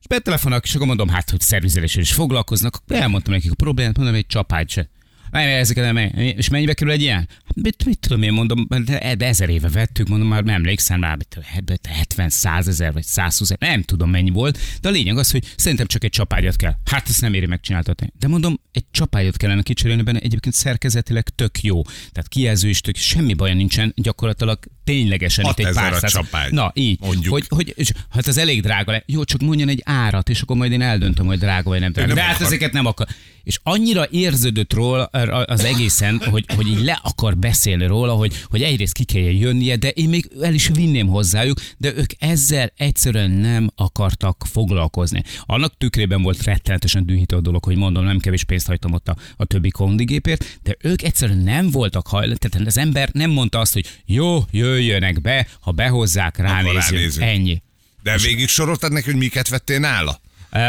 És 0.00 0.06
betelefonálok, 0.08 0.64
és 0.64 0.74
akkor 0.74 0.86
mondom, 0.86 1.08
hát, 1.08 1.30
hogy 1.30 1.40
szervizeléssel 1.40 2.02
is 2.02 2.12
foglalkoznak. 2.12 2.82
Elmondtam 2.88 3.32
nekik 3.32 3.50
a 3.50 3.54
problémát, 3.54 3.96
mondom, 3.96 4.14
egy 4.14 4.26
csapágy 4.26 4.68
se. 4.68 4.88
Ezeket 5.30 5.92
nem, 5.92 6.10
és 6.14 6.48
mennyibe 6.48 6.74
kerül 6.74 6.92
egy 6.92 7.00
ilyen? 7.00 7.16
Hát 7.16 7.54
Mit, 7.54 7.84
mit 7.84 7.98
tudom 7.98 8.22
én, 8.22 8.32
mondom, 8.32 8.66
de, 8.84 8.98
ezer 9.26 9.48
éve 9.48 9.68
vettük, 9.68 10.08
mondom, 10.08 10.28
már 10.28 10.44
nem 10.44 10.54
emlékszem 10.54 11.00
tudom, 11.28 11.44
70, 11.88 12.28
100 12.28 12.68
ezer 12.68 12.92
vagy 12.92 13.02
120 13.02 13.40
ezer, 13.40 13.56
nem 13.60 13.82
tudom 13.82 14.10
mennyi 14.10 14.30
volt, 14.30 14.58
de 14.80 14.88
a 14.88 14.92
lényeg 14.92 15.18
az, 15.18 15.30
hogy 15.30 15.52
szerintem 15.56 15.86
csak 15.86 16.04
egy 16.04 16.10
csapágyat 16.10 16.56
kell. 16.56 16.74
Hát 16.84 17.08
ezt 17.08 17.20
nem 17.20 17.34
éri 17.34 17.46
megcsináltatni. 17.46 18.12
De 18.18 18.28
mondom, 18.28 18.60
egy 18.72 18.84
csapágyat 18.90 19.36
kellene 19.36 19.62
kicserélni 19.62 20.02
benne, 20.02 20.18
egyébként 20.18 20.54
szerkezetileg 20.54 21.28
tök 21.28 21.62
jó. 21.62 21.82
Tehát 21.82 22.28
kijelző 22.28 22.68
is 22.68 22.80
tök, 22.80 22.96
semmi 22.96 23.34
baja 23.34 23.54
nincsen, 23.54 23.92
gyakorlatilag 23.96 24.58
ténylegesen 24.84 25.44
itt 25.44 25.58
egy 25.58 25.64
6000 25.64 26.00
pár 26.00 26.10
száz. 26.10 26.50
Na, 26.50 26.70
így. 26.74 27.00
mondjuk. 27.00 27.32
Hogy, 27.32 27.46
hogy, 27.48 27.72
és, 27.76 27.92
hát 28.10 28.26
az 28.26 28.36
elég 28.38 28.62
drága 28.62 28.92
le. 28.92 29.02
Jó, 29.06 29.24
csak 29.24 29.40
mondjon 29.40 29.68
egy 29.68 29.80
árat, 29.84 30.28
és 30.28 30.40
akkor 30.40 30.56
majd 30.56 30.72
én 30.72 30.82
eldöntöm, 30.82 31.26
hogy 31.26 31.38
drága 31.38 31.68
vagy 31.68 31.80
nem 31.80 31.92
drága. 31.92 32.06
nem 32.06 32.16
De 32.16 32.22
hát 32.22 32.40
ezeket 32.40 32.72
nem 32.72 32.86
akar. 32.86 33.06
És 33.42 33.58
annyira 33.62 34.06
érződött 34.10 34.72
róla 34.72 35.04
az 35.04 35.64
egészen, 35.64 36.22
hogy, 36.24 36.44
hogy 36.56 36.66
így 36.66 36.84
le 36.84 37.00
akar 37.02 37.36
beszélni 37.36 37.86
róla, 37.86 38.12
hogy, 38.12 38.42
hogy 38.44 38.62
egyrészt 38.62 38.92
ki 38.92 39.04
kell 39.04 39.22
jönnie, 39.22 39.76
de 39.76 39.88
én 39.88 40.08
még 40.08 40.30
el 40.40 40.54
is 40.54 40.68
vinném 40.68 41.06
hozzájuk, 41.06 41.58
de 41.78 41.92
ők 41.96 42.10
ezzel 42.18 42.72
egyszerűen 42.76 43.30
nem 43.30 43.70
akartak 43.76 44.44
foglalkozni. 44.50 45.22
Annak 45.46 45.76
tükrében 45.78 46.22
volt 46.22 46.44
rettenetesen 46.44 47.06
dühítő 47.06 47.38
dolog, 47.40 47.64
hogy 47.64 47.76
mondom, 47.76 48.04
nem 48.04 48.18
kevés 48.18 48.44
pénzt 48.62 48.82
hagytam 48.82 48.92
ott 48.92 49.08
a, 49.08 49.16
a 49.36 49.44
többi 49.44 49.70
kondigépért, 49.70 50.58
de 50.62 50.76
ők 50.80 51.02
egyszerűen 51.02 51.38
nem 51.38 51.70
voltak 51.70 52.06
hajlandók. 52.06 52.38
Tehát 52.38 52.66
az 52.66 52.78
ember 52.78 53.08
nem 53.12 53.30
mondta 53.30 53.58
azt, 53.58 53.72
hogy 53.72 54.00
jó, 54.06 54.44
jöjjönek 54.50 55.20
be, 55.20 55.46
ha 55.60 55.70
behozzák, 55.70 56.36
ránézünk. 56.36 56.90
ránézünk. 56.90 57.26
Ennyi. 57.26 57.62
De 58.02 58.16
végig 58.16 58.48
soroltad 58.48 58.92
neki, 58.92 59.10
hogy 59.10 59.18
miket 59.18 59.48
vettél 59.48 59.78
nála? 59.78 60.20
Uh, 60.54 60.60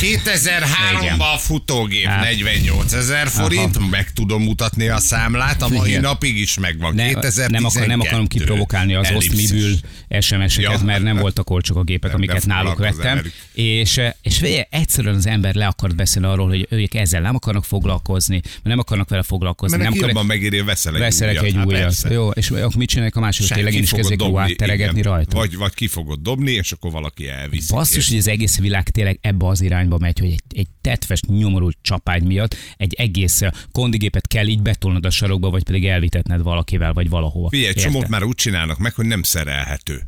2003-ban 0.00 1.18
a 1.34 1.38
futógép 1.38 2.04
Hát. 2.04 2.22
48 2.24 2.92
ezer 2.92 3.28
forint, 3.28 3.90
meg 3.90 4.12
tudom 4.12 4.42
mutatni 4.42 4.88
a 4.88 4.98
számlát, 4.98 5.62
a 5.62 5.68
mai 5.68 5.88
Igen. 5.88 6.00
napig 6.00 6.36
is 6.38 6.58
megvan. 6.58 6.94
ne, 6.94 7.04
2012. 7.04 7.50
nem, 7.52 7.64
akar, 7.64 7.86
nem 7.86 8.00
akarom 8.00 8.26
kiprovokálni 8.26 8.94
az 8.94 9.10
osztmibül 9.14 9.74
SMS-eket, 10.20 10.78
Ja. 10.78 10.84
mert 10.84 11.02
nem 11.02 11.16
voltak 11.16 11.50
olcsók 11.50 11.76
a 11.76 11.82
gépek, 11.82 12.10
Nem, 12.12 12.20
amiket 12.20 12.46
náluk 12.46 12.78
vettem. 12.78 13.22
És, 13.52 13.96
eh, 13.96 14.12
és 14.22 14.36
figyelj, 14.36 14.62
egyszerűen 14.70 15.14
az 15.14 15.26
ember 15.26 15.54
le 15.54 15.66
akart 15.66 15.96
beszélni 15.96 16.28
arról, 16.28 16.48
hogy 16.48 16.66
ők 16.70 16.94
ezzel 16.94 17.20
nem 17.20 17.34
akarnak 17.34 17.64
foglalkozni, 17.64 18.40
mert 18.44 18.62
nem 18.64 18.78
akarnak 18.78 19.08
vele 19.08 19.22
foglalkozni. 19.22 19.76
Mert 19.76 19.90
nem 19.90 19.98
neki 19.98 20.04
akar, 20.12 20.22
jobban 20.22 20.36
megéri, 20.36 20.60
veszel 20.64 20.94
egy 20.94 21.00
veszelek 21.00 21.32
újat. 21.34 21.44
egy 21.44 21.54
Hát 21.54 21.66
újat. 21.66 21.80
persze. 21.80 22.10
Jó, 22.12 22.30
és 22.30 22.50
akkor 22.50 22.74
mit 22.76 22.88
csinálják 22.88 23.16
a 23.16 23.20
másik? 23.20 23.46
Tényleg 23.48 23.74
én 23.74 23.82
is 23.82 23.90
kezdek 23.90 24.18
dobni, 24.18 24.32
ruhát 24.32 24.56
teregetni 24.56 24.98
igen. 24.98 25.12
rajta. 25.12 25.36
Vagy, 25.36 25.56
vagy 25.56 25.74
ki 25.74 25.86
fogod 25.86 26.18
dobni, 26.20 26.52
és 26.52 26.72
akkor 26.72 26.90
valaki 26.90 27.28
elviszi. 27.28 27.74
Basszus, 27.74 28.08
hogy 28.08 28.18
az 28.18 28.28
egész 28.28 28.58
világ 28.58 28.88
tényleg 28.90 29.18
ebbe 29.26 29.46
az 29.46 29.60
irányba 29.60 29.98
megy, 29.98 30.18
hogy 30.18 30.30
egy, 30.30 30.42
egy 30.54 30.68
tetves, 30.80 31.20
nyomorult 31.20 31.76
csapágy 31.82 32.22
miatt 32.22 32.56
egy 32.76 32.94
egész 32.94 33.40
kondigépet 33.72 34.26
kell 34.26 34.46
így 34.46 34.62
betolnod 34.62 35.06
a 35.06 35.10
sarokba, 35.10 35.50
vagy 35.50 35.64
pedig 35.64 35.86
elvitetned 35.86 36.42
valakivel, 36.42 36.92
vagy 36.92 37.08
valahova. 37.08 37.48
Figyelj, 37.48 37.74
csomót 37.74 38.08
már 38.08 38.22
úgy 38.22 38.34
csinálnak 38.34 38.78
meg, 38.78 38.94
hogy 38.94 39.06
nem 39.06 39.22
szerelhető. 39.22 40.02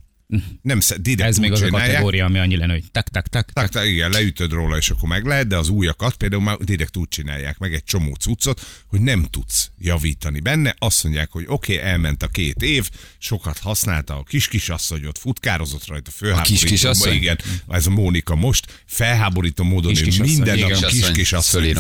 Nem 0.62 0.78
direkt 1.00 1.28
Ez 1.28 1.38
még 1.38 1.52
az 1.52 1.62
a 1.62 1.68
kategória, 1.68 2.24
ami 2.24 2.38
annyi 2.38 2.56
lenne, 2.56 2.72
hogy 2.72 2.84
tak, 2.90 3.08
tak, 3.08 3.28
tak, 3.28 3.52
Tak, 3.52 3.68
tak, 3.68 3.86
igen, 3.86 4.10
leütöd 4.10 4.52
róla, 4.52 4.76
és 4.76 4.90
akkor 4.90 5.08
meg 5.08 5.24
lehet, 5.24 5.46
de 5.46 5.56
az 5.56 5.68
újakat 5.68 6.16
például 6.16 6.42
már 6.42 6.56
direkt 6.56 6.96
úgy 6.96 7.08
csinálják 7.08 7.58
meg 7.58 7.74
egy 7.74 7.84
csomó 7.84 8.14
cuccot, 8.14 8.84
hogy 8.86 9.00
nem 9.00 9.24
tudsz 9.30 9.70
javítani 9.78 10.40
benne. 10.40 10.74
Azt 10.78 11.04
mondják, 11.04 11.30
hogy 11.30 11.44
oké, 11.46 11.76
okay, 11.76 11.86
elment 11.90 12.22
a 12.22 12.26
két 12.26 12.62
év, 12.62 12.90
sokat 13.18 13.58
használta 13.58 14.16
a 14.16 14.22
kis 14.22 14.48
kisasszonyot, 14.48 15.18
futkározott 15.18 15.86
rajta, 15.86 16.10
fölháborító. 16.10 16.54
kis-kisasszony? 16.54 17.12
Igen, 17.12 17.38
ez 17.68 17.86
a 17.86 17.90
Mónika 17.90 18.34
most, 18.34 18.82
felháborító 18.86 19.64
módon 19.64 19.90
ő 19.90 19.94
Kis-kisasszony, 19.94 20.34
minden 20.34 20.58
nap 20.58 20.68
Kisasszony, 20.68 21.12
kis-kisasszony, 21.12 21.74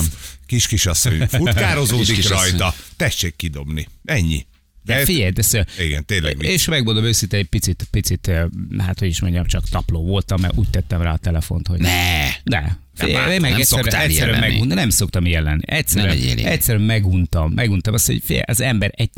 kis-kisasszony 0.46 1.26
futkározódik 1.38 2.06
Kis-kisasszony. 2.06 2.50
rajta, 2.50 2.74
tessék 2.96 3.36
kidobni. 3.36 3.88
Ennyi. 4.04 4.46
De 4.88 5.04
figyelj, 5.04 5.30
de 5.30 5.42
szó, 5.42 5.60
Igen, 5.78 6.04
tényleg 6.04 6.38
vicc. 6.38 6.48
És 6.48 6.64
megmondom 6.64 7.04
őszintén, 7.04 7.38
egy 7.38 7.48
picit, 7.48 7.88
picit, 7.90 8.28
eh, 8.28 8.44
hát 8.78 8.98
hogy 8.98 9.08
is 9.08 9.20
mondjam, 9.20 9.46
csak 9.46 9.68
tapló 9.68 10.06
voltam, 10.06 10.40
mert 10.40 10.56
úgy 10.56 10.70
tettem 10.70 11.02
rá 11.02 11.12
a 11.12 11.16
telefont, 11.16 11.66
hogy... 11.66 11.78
Ne! 11.78 12.28
De. 12.44 12.78
Figyelj, 12.94 13.34
én 13.34 13.40
meg 13.40 13.50
nem 13.50 13.60
egyszerűen, 13.60 13.94
egyszerűen 13.94 14.40
meguntam, 14.40 14.76
nem 14.76 14.90
szoktam 14.90 15.26
lenni. 15.26 15.62
Egyszerűen, 15.64 16.16
Ne 16.36 16.50
egyszerűen 16.50 16.84
meguntam, 16.84 17.52
meguntam 17.52 17.94
azt, 17.94 18.06
hogy 18.06 18.20
figyelj, 18.24 18.44
az 18.46 18.60
ember 18.60 18.92
egy, 18.96 19.10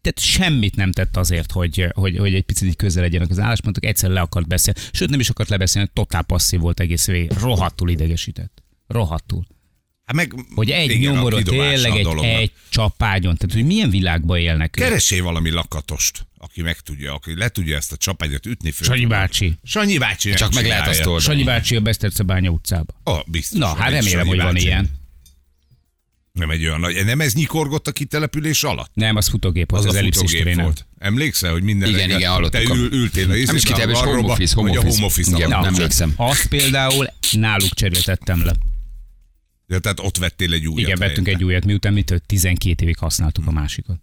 tehát 0.00 0.18
semmit 0.18 0.76
nem 0.76 0.92
tett 0.92 1.16
azért, 1.16 1.52
hogy, 1.52 1.86
hogy, 1.94 2.18
hogy 2.18 2.34
egy 2.34 2.42
picit 2.42 2.68
így 2.68 2.76
közel 2.76 3.02
legyenek 3.02 3.30
az 3.30 3.38
álláspontok, 3.38 3.84
egyszer 3.84 4.10
le 4.10 4.20
akart 4.20 4.48
beszélni, 4.48 4.80
sőt 4.92 5.10
nem 5.10 5.20
is 5.20 5.28
akart 5.28 5.48
lebeszélni, 5.48 5.90
totál 5.92 6.22
passzív 6.22 6.60
volt 6.60 6.80
egész 6.80 7.06
végig, 7.06 7.32
rohadtul 7.40 7.90
idegesített. 7.90 8.62
Rohadtul. 8.86 9.46
Hát 10.06 10.16
meg, 10.16 10.34
Hogy 10.54 10.70
egy 10.70 10.90
igen, 10.90 11.12
nyomorot, 11.14 11.44
tényleg 11.44 11.92
egy, 11.92 12.02
dolognak. 12.02 12.40
egy 12.40 12.52
csapágyon, 12.68 13.36
tehát 13.36 13.54
hogy 13.54 13.64
milyen 13.66 13.90
világban 13.90 14.38
élnek 14.38 14.76
ők. 14.78 14.84
Keressél 14.84 15.22
valami 15.22 15.50
lakatost, 15.50 16.26
aki 16.38 16.62
meg 16.62 16.80
tudja, 16.80 17.14
aki 17.14 17.36
le 17.36 17.48
tudja 17.48 17.76
ezt 17.76 17.92
a 17.92 17.96
csapágyat 17.96 18.46
ütni 18.46 18.70
föl. 18.70 18.86
Sanyi 18.86 19.06
bácsi. 19.06 19.58
Sanyi 19.64 19.98
bácsi. 19.98 20.34
Csak 20.34 20.54
meg 20.54 20.66
lehet 20.66 20.88
azt 20.88 21.06
oldani. 21.06 21.20
Sanyi 21.24 21.42
bácsi 21.44 21.76
a 21.76 21.80
Besztercebánya 21.80 22.50
utcába. 22.50 23.00
Oh, 23.04 23.20
biztos. 23.26 23.58
Na, 23.58 23.66
hát 23.66 23.90
remélem, 23.90 24.02
Sanyi 24.02 24.28
hogy 24.28 24.36
van 24.36 24.52
bácsi. 24.52 24.64
ilyen. 24.66 24.90
Nem 26.32 26.50
egy 26.50 26.64
olyan 26.64 26.80
nagy. 26.80 27.04
Nem 27.04 27.20
ez 27.20 27.34
nyikorgott 27.34 27.86
a 27.86 27.92
kitelepülés 27.92 28.62
alatt? 28.62 28.90
Nem, 28.94 29.16
az 29.16 29.28
futógép, 29.28 29.72
az, 29.72 29.78
Az, 29.78 29.86
az, 29.86 29.94
a 29.94 29.98
ellipszis 29.98 30.42
volt. 30.54 30.86
Emlékszel, 30.98 31.52
hogy 31.52 31.62
minden 31.62 31.88
Igen, 31.88 32.08
reggel 32.08 32.38
igen, 32.38 32.50
Te 32.50 32.62
ül, 32.62 32.92
ültél 32.92 33.30
a 33.30 33.34
Nem 33.34 33.56
is 33.56 33.62
kitelepülés, 33.62 33.98
home 33.98 34.32
office, 34.32 34.54
home 34.54 35.04
office. 35.04 35.30
Igen, 35.36 35.48
nem 35.48 35.64
emlékszem. 35.64 36.12
Azt 36.16 36.46
például 36.46 37.06
náluk 37.30 37.74
cseréltettem 37.74 38.44
le. 38.44 38.52
Ja, 39.66 39.78
tehát 39.78 40.00
ott 40.00 40.16
vettél 40.16 40.52
egy 40.52 40.66
újat. 40.66 40.78
Igen, 40.78 40.98
vettünk 40.98 41.26
helyette. 41.26 41.44
egy 41.44 41.44
újat, 41.44 41.64
miután 41.64 41.92
mitől 41.92 42.18
12 42.18 42.82
évig 42.82 42.96
használtuk 42.96 43.46
a 43.46 43.50
másikat. 43.50 44.00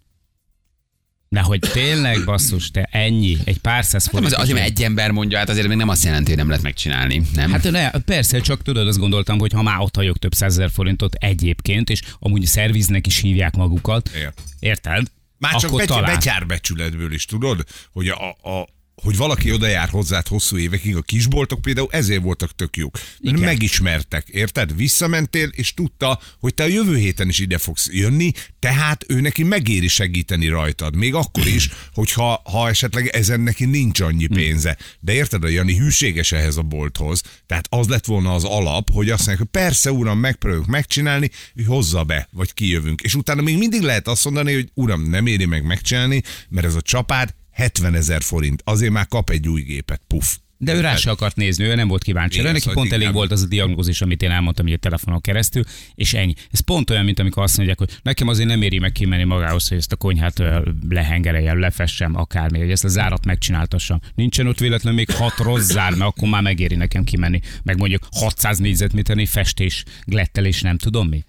De 1.28 1.40
hogy 1.40 1.60
tényleg 1.60 2.24
basszus, 2.24 2.70
te 2.70 2.88
ennyi, 2.90 3.36
egy 3.44 3.58
pár 3.58 3.84
száz 3.84 4.06
forint. 4.06 4.32
az, 4.32 4.40
azért, 4.40 4.58
mert 4.58 4.68
egy 4.68 4.82
ember 4.82 5.10
mondja, 5.10 5.38
hát 5.38 5.48
azért 5.48 5.68
még 5.68 5.76
nem 5.76 5.88
azt 5.88 6.04
jelenti, 6.04 6.28
hogy 6.28 6.36
nem 6.36 6.48
lehet 6.48 6.62
megcsinálni. 6.62 7.22
Nem? 7.34 7.50
Hát 7.52 7.70
ne, 7.70 7.90
persze, 7.90 8.40
csak 8.40 8.62
tudod, 8.62 8.86
azt 8.88 8.98
gondoltam, 8.98 9.38
hogy 9.38 9.52
ha 9.52 9.62
már 9.62 9.78
ott 9.80 9.96
hagyok 9.96 10.18
több 10.18 10.34
százezer 10.34 10.70
forintot 10.70 11.14
egyébként, 11.14 11.90
és 11.90 12.02
amúgy 12.18 12.46
szerviznek 12.46 13.06
is 13.06 13.18
hívják 13.18 13.56
magukat, 13.56 14.10
érted? 14.58 15.06
Már 15.38 15.52
csak 15.54 15.64
Akkor 15.64 15.78
bety- 15.78 15.94
talán. 15.94 16.14
betyárbecsületből 16.14 17.12
is 17.12 17.24
tudod, 17.24 17.64
hogy 17.92 18.08
a, 18.08 18.28
a 18.30 18.68
hogy 19.02 19.16
valaki 19.16 19.52
oda 19.52 19.66
jár 19.66 19.88
hozzád 19.88 20.28
hosszú 20.28 20.56
évekig, 20.56 20.96
a 20.96 21.02
kisboltok 21.02 21.60
például 21.60 21.88
ezért 21.90 22.22
voltak 22.22 22.54
tök 22.54 22.76
jók. 22.76 22.92
Mert 22.94 23.36
Igen. 23.36 23.48
megismertek, 23.48 24.28
érted? 24.28 24.76
Visszamentél, 24.76 25.48
és 25.48 25.74
tudta, 25.74 26.20
hogy 26.40 26.54
te 26.54 26.62
a 26.62 26.66
jövő 26.66 26.96
héten 26.96 27.28
is 27.28 27.38
ide 27.38 27.58
fogsz 27.58 27.88
jönni, 27.92 28.32
tehát 28.58 29.04
ő 29.08 29.20
neki 29.20 29.42
megéri 29.42 29.88
segíteni 29.88 30.48
rajtad. 30.48 30.96
Még 30.96 31.14
akkor 31.14 31.46
is, 31.46 31.70
hogyha 31.92 32.42
ha 32.44 32.68
esetleg 32.68 33.06
ezen 33.06 33.40
neki 33.40 33.64
nincs 33.64 34.00
annyi 34.00 34.26
pénze. 34.26 34.78
De 35.00 35.12
érted, 35.12 35.44
a 35.44 35.48
Jani 35.48 35.76
hűséges 35.76 36.32
ehhez 36.32 36.56
a 36.56 36.62
bolthoz, 36.62 37.22
tehát 37.46 37.66
az 37.70 37.88
lett 37.88 38.04
volna 38.04 38.34
az 38.34 38.44
alap, 38.44 38.90
hogy 38.92 39.10
azt 39.10 39.26
mondják, 39.26 39.38
hogy 39.38 39.62
persze, 39.62 39.92
uram, 39.92 40.18
megpróbáljuk 40.18 40.66
megcsinálni, 40.66 41.30
hogy 41.54 41.66
hozza 41.66 42.04
be, 42.04 42.28
vagy 42.32 42.54
kijövünk. 42.54 43.00
És 43.00 43.14
utána 43.14 43.42
még 43.42 43.58
mindig 43.58 43.80
lehet 43.80 44.08
azt 44.08 44.24
mondani, 44.24 44.54
hogy 44.54 44.70
uram, 44.74 45.02
nem 45.10 45.26
éri 45.26 45.44
meg 45.44 45.64
megcsinálni, 45.64 46.22
mert 46.48 46.66
ez 46.66 46.74
a 46.74 46.82
csapád 46.82 47.34
70 47.54 47.94
ezer 47.94 48.22
forint. 48.22 48.62
Azért 48.64 48.92
már 48.92 49.08
kap 49.08 49.30
egy 49.30 49.48
új 49.48 49.62
gépet, 49.62 50.00
puf. 50.06 50.36
De 50.58 50.74
ő 50.74 50.80
rá 50.80 50.96
se 50.96 51.10
akart 51.10 51.36
nézni, 51.36 51.64
ő 51.64 51.74
nem 51.74 51.88
volt 51.88 52.02
kíváncsi. 52.02 52.38
Igen, 52.38 52.46
neki 52.46 52.58
szóval 52.58 52.74
pont 52.74 52.88
elég 52.88 53.00
inkább- 53.00 53.18
volt 53.18 53.30
az 53.32 53.42
a 53.42 53.46
diagnózis, 53.46 54.00
amit 54.00 54.22
én 54.22 54.30
elmondtam 54.30 54.66
így 54.66 54.72
a 54.72 54.76
telefonon 54.76 55.20
keresztül, 55.20 55.62
és 55.94 56.14
ennyi. 56.14 56.34
Ez 56.50 56.60
pont 56.60 56.90
olyan, 56.90 57.04
mint 57.04 57.18
amikor 57.18 57.42
azt 57.42 57.56
mondják, 57.56 57.78
hogy 57.78 57.98
nekem 58.02 58.28
azért 58.28 58.48
nem 58.48 58.62
éri 58.62 58.78
meg 58.78 58.92
kimenni 58.92 59.24
magához, 59.24 59.68
hogy 59.68 59.78
ezt 59.78 59.92
a 59.92 59.96
konyhát 59.96 60.42
lehengereljem, 60.88 61.58
lefessem, 61.58 62.16
akármi, 62.16 62.58
hogy 62.58 62.70
ezt 62.70 62.84
a 62.84 62.88
zárat 62.88 63.24
megcsináltassam. 63.24 64.00
Nincsen 64.14 64.46
ott 64.46 64.58
véletlenül 64.58 64.98
még 64.98 65.10
hat 65.10 65.36
rossz 65.36 65.70
zár, 65.70 65.90
mert 65.90 66.10
akkor 66.10 66.28
már 66.28 66.42
megéri 66.42 66.74
nekem 66.74 67.04
kimenni. 67.04 67.40
Meg 67.62 67.78
mondjuk 67.78 68.08
600 68.10 68.58
négyzetméternyi 68.58 69.26
festés, 69.26 69.84
glettelés, 70.04 70.60
nem 70.60 70.78
tudom 70.78 71.08
mi. 71.08 71.24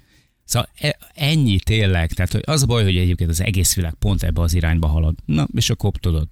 Szóval 0.45 0.69
e- 0.79 0.97
ennyi 1.13 1.59
tényleg. 1.59 2.13
Tehát 2.13 2.31
hogy 2.31 2.43
az 2.45 2.63
a 2.63 2.65
baj, 2.65 2.83
hogy 2.83 2.97
egyébként 2.97 3.29
az 3.29 3.41
egész 3.41 3.75
világ 3.75 3.93
pont 3.93 4.23
ebbe 4.23 4.41
az 4.41 4.53
irányba 4.53 4.87
halad. 4.87 5.15
Na, 5.25 5.47
és 5.55 5.69
akkor 5.69 5.91
tudod. 5.99 6.27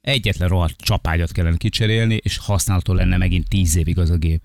Egyetlen 0.00 0.48
rohadt 0.48 0.80
csapágyat 0.80 1.32
kellene 1.32 1.56
kicserélni, 1.56 2.18
és 2.22 2.36
használható 2.36 2.92
lenne 2.92 3.16
megint 3.16 3.48
tíz 3.48 3.76
évig 3.76 3.98
az 3.98 4.10
a 4.10 4.16
gép. 4.16 4.42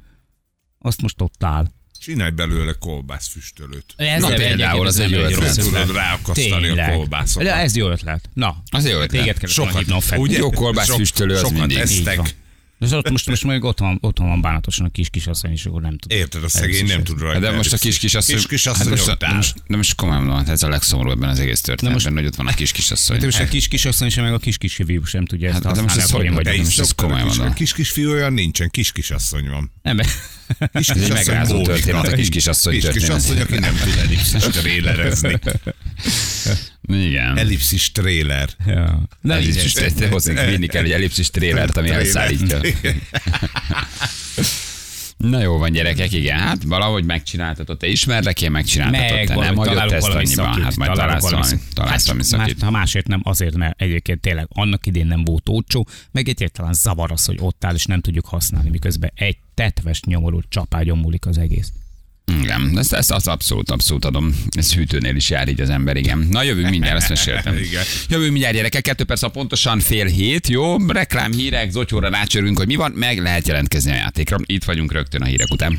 Azt 0.80 1.02
most 1.02 1.22
ott 1.22 1.44
áll. 1.44 1.68
Csinálj 2.00 2.32
belőle 2.32 2.74
kolbászfüstölőt. 2.74 3.94
Ez 3.96 4.22
Na, 4.22 4.28
nem 4.28 4.38
például 4.38 4.88
az 4.88 5.00
ez 5.00 5.06
egy 5.06 5.12
nem 5.12 5.20
jó 5.20 5.26
ötlet. 5.26 5.56
rossz 5.56 5.66
Tudod 5.68 5.92
ráakasztani 5.96 6.68
a 6.68 6.92
kolbászokat. 6.92 7.48
De 7.48 7.56
ez 7.56 7.76
jó 7.76 7.90
ötlet. 7.90 8.30
Na, 8.34 8.64
Az 8.72 8.86
jó 8.86 8.92
ötlet. 8.92 9.10
Téged 9.10 9.38
kellett 9.38 9.56
volna 9.56 9.78
hívnom 9.78 10.00
fel. 10.00 10.20
ugye? 10.20 10.38
Jó 10.38 10.50
kolbászfüstölő 10.50 11.34
az 11.34 11.40
Sokat 11.40 11.58
mindig. 11.58 11.78
Esztek. 11.78 12.36
Van. 12.80 12.90
És 12.90 12.96
ott 12.96 13.10
most, 13.10 13.30
most 13.30 13.44
otthon, 13.44 13.88
van- 13.88 13.98
otthon 14.02 14.28
van 14.28 14.42
bánatosan 14.42 14.86
a 14.86 14.90
kis 14.90 15.10
kisasszony, 15.10 15.52
és 15.52 15.66
akkor 15.66 15.82
nem 15.82 15.98
tud. 15.98 16.12
Érted, 16.12 16.44
a 16.44 16.50
szegény 16.50 16.86
nem 16.86 17.04
tud 17.04 17.20
rajta. 17.20 17.40
De 17.40 17.52
most 17.52 17.74
a 17.74 17.78
kis 17.78 17.98
kisasszony... 17.98 18.36
Kis 18.36 18.48
kisasszony 18.48 18.88
hát 18.88 18.90
most, 18.90 19.08
ott 19.08 19.34
most, 19.34 19.56
de 19.68 19.76
most 19.76 19.96
komolyan 19.96 20.26
van, 20.26 20.38
hát 20.38 20.50
ez 20.50 20.64
a 20.64 20.70
legszomorúbb 20.70 21.12
ebben 21.12 21.30
az 21.30 21.40
egész 21.40 21.62
történetben, 21.62 22.14
hogy 22.14 22.26
ott 22.26 22.36
van 22.36 22.48
a 22.48 22.54
kis 22.54 22.72
kisasszony. 22.72 23.20
De 23.20 23.26
most 23.26 23.40
a 23.40 23.48
kis 23.48 23.68
kisasszony 23.68 24.10
sem, 24.10 24.24
meg 24.24 24.34
a 24.34 24.38
kis 24.38 24.58
kisfiú 24.58 25.04
sem 25.04 25.26
tudja 25.26 25.50
ezt 25.50 25.64
Hát, 25.64 25.76
de 25.76 25.82
most 25.82 26.00
használni, 26.00 26.48
ez 26.48 26.54
is 26.54 26.60
most 26.64 26.80
ezt 26.80 26.92
a 26.92 27.04
komolyan 27.04 27.28
kis, 27.28 27.38
mondom. 27.38 27.56
kis 27.56 27.74
kisfiú 27.74 28.12
olyan 28.12 28.34
nincsen, 28.34 28.70
kis 28.70 28.92
kisasszony 28.92 29.50
van. 29.50 29.72
Nem, 29.82 30.00
Kis 30.74 30.90
Ez 30.90 31.02
egy 31.02 31.12
megrázó 31.14 31.62
történet, 31.62 32.08
a 32.08 32.12
kis 32.12 32.30
kisasszony 32.30 32.74
Kis 32.74 32.84
történet. 32.84 33.08
kisasszony, 33.08 33.40
aki 33.42 33.58
nem 33.58 33.76
tud 33.84 33.98
ellipszis 33.98 34.42
trélerezni. 34.62 35.40
Igen. 36.88 37.38
Ellipszis 37.38 37.92
tréler. 37.92 38.50
ja. 38.66 39.08
De 39.22 39.34
Ellipszis 39.34 39.72
tréler, 39.72 40.10
hozzánk 40.10 40.40
vinni 40.40 40.68
kell 40.68 40.84
egy 40.84 40.92
ellipszis 40.92 41.30
trélert, 41.30 41.78
ami 41.78 41.90
elszállítja. 41.90 42.60
Na 45.18 45.42
jó 45.42 45.58
van, 45.58 45.72
gyerekek, 45.72 46.12
igen, 46.12 46.40
hát 46.40 46.64
valahogy 46.64 47.06
megcsináltatod. 47.06 47.78
Te 47.78 47.88
ismerlek, 47.88 48.42
én 48.42 48.52
megcsináltatod. 48.52 49.18
meg 49.18 49.28
Te 49.28 49.36
nem 49.36 49.56
találok 49.56 49.94
ezt 49.94 50.08
annyiban. 50.08 50.62
Hát 50.64 50.76
majd 50.76 50.92
találsz 50.92 51.22
valami, 51.22 51.58
találsz 51.74 51.92
Hát, 51.92 52.02
valami 52.02 52.18
más, 52.18 52.26
szakit. 52.28 52.62
ha 52.62 52.72
másért 52.72 53.08
nem, 53.08 53.22
azért, 53.24 53.56
mert 53.56 53.82
egyébként 53.82 54.22
tényleg 54.22 54.48
annak 54.50 54.86
idén 54.86 55.08
nem 55.08 55.24
volt 55.24 55.50
olcsó, 55.50 55.88
meg 56.12 56.28
egyáltalán 56.28 56.74
zavar 56.74 57.12
az, 57.12 57.26
hogy 57.26 57.38
ott 57.40 57.66
áll, 57.66 57.74
és 57.74 57.86
nem 57.86 58.02
tudjuk 58.02 58.26
használni, 58.26 58.70
miközben 58.70 59.12
egy 59.16 59.38
tetves 59.54 60.02
nyomorult 60.02 60.46
csapágyon 60.50 60.98
múlik 60.98 61.26
az 61.26 61.38
egész. 61.38 61.72
Igen, 62.42 62.78
ezt, 62.78 62.94
ezt 62.94 63.12
azt 63.12 63.28
abszolút, 63.28 63.72
abszolút 63.72 64.06
adom. 64.06 64.44
Ez 64.50 64.74
hűtőnél 64.74 65.16
is 65.16 65.30
jár 65.30 65.48
így 65.48 65.62
az 65.62 65.70
ember, 65.70 65.96
igen. 65.96 66.28
Na 66.30 66.44
jövünk 66.44 66.70
mindjárt, 66.70 66.98
ezt 66.98 67.10
meséltem. 67.10 67.58
Igen. 67.68 67.84
Jövünk 68.10 68.32
mindjárt 68.32 68.56
gyerekek, 68.56 68.82
kettő 68.82 69.04
perc 69.04 69.22
a 69.22 69.30
pontosan 69.30 69.80
fél 69.80 70.06
hét, 70.06 70.48
jó? 70.48 70.76
Reklám, 70.88 71.32
hírek, 71.32 71.72
zotyóra 71.72 72.10
rácsörünk, 72.10 72.58
hogy 72.58 72.68
mi 72.68 72.76
van, 72.76 72.92
meg 72.92 73.20
lehet 73.20 73.48
jelentkezni 73.48 73.92
a 73.92 73.96
játékra. 73.96 74.38
Itt 74.46 74.64
vagyunk 74.64 74.92
rögtön 74.92 75.22
a 75.22 75.26
hírek 75.26 75.52
után. 75.52 75.76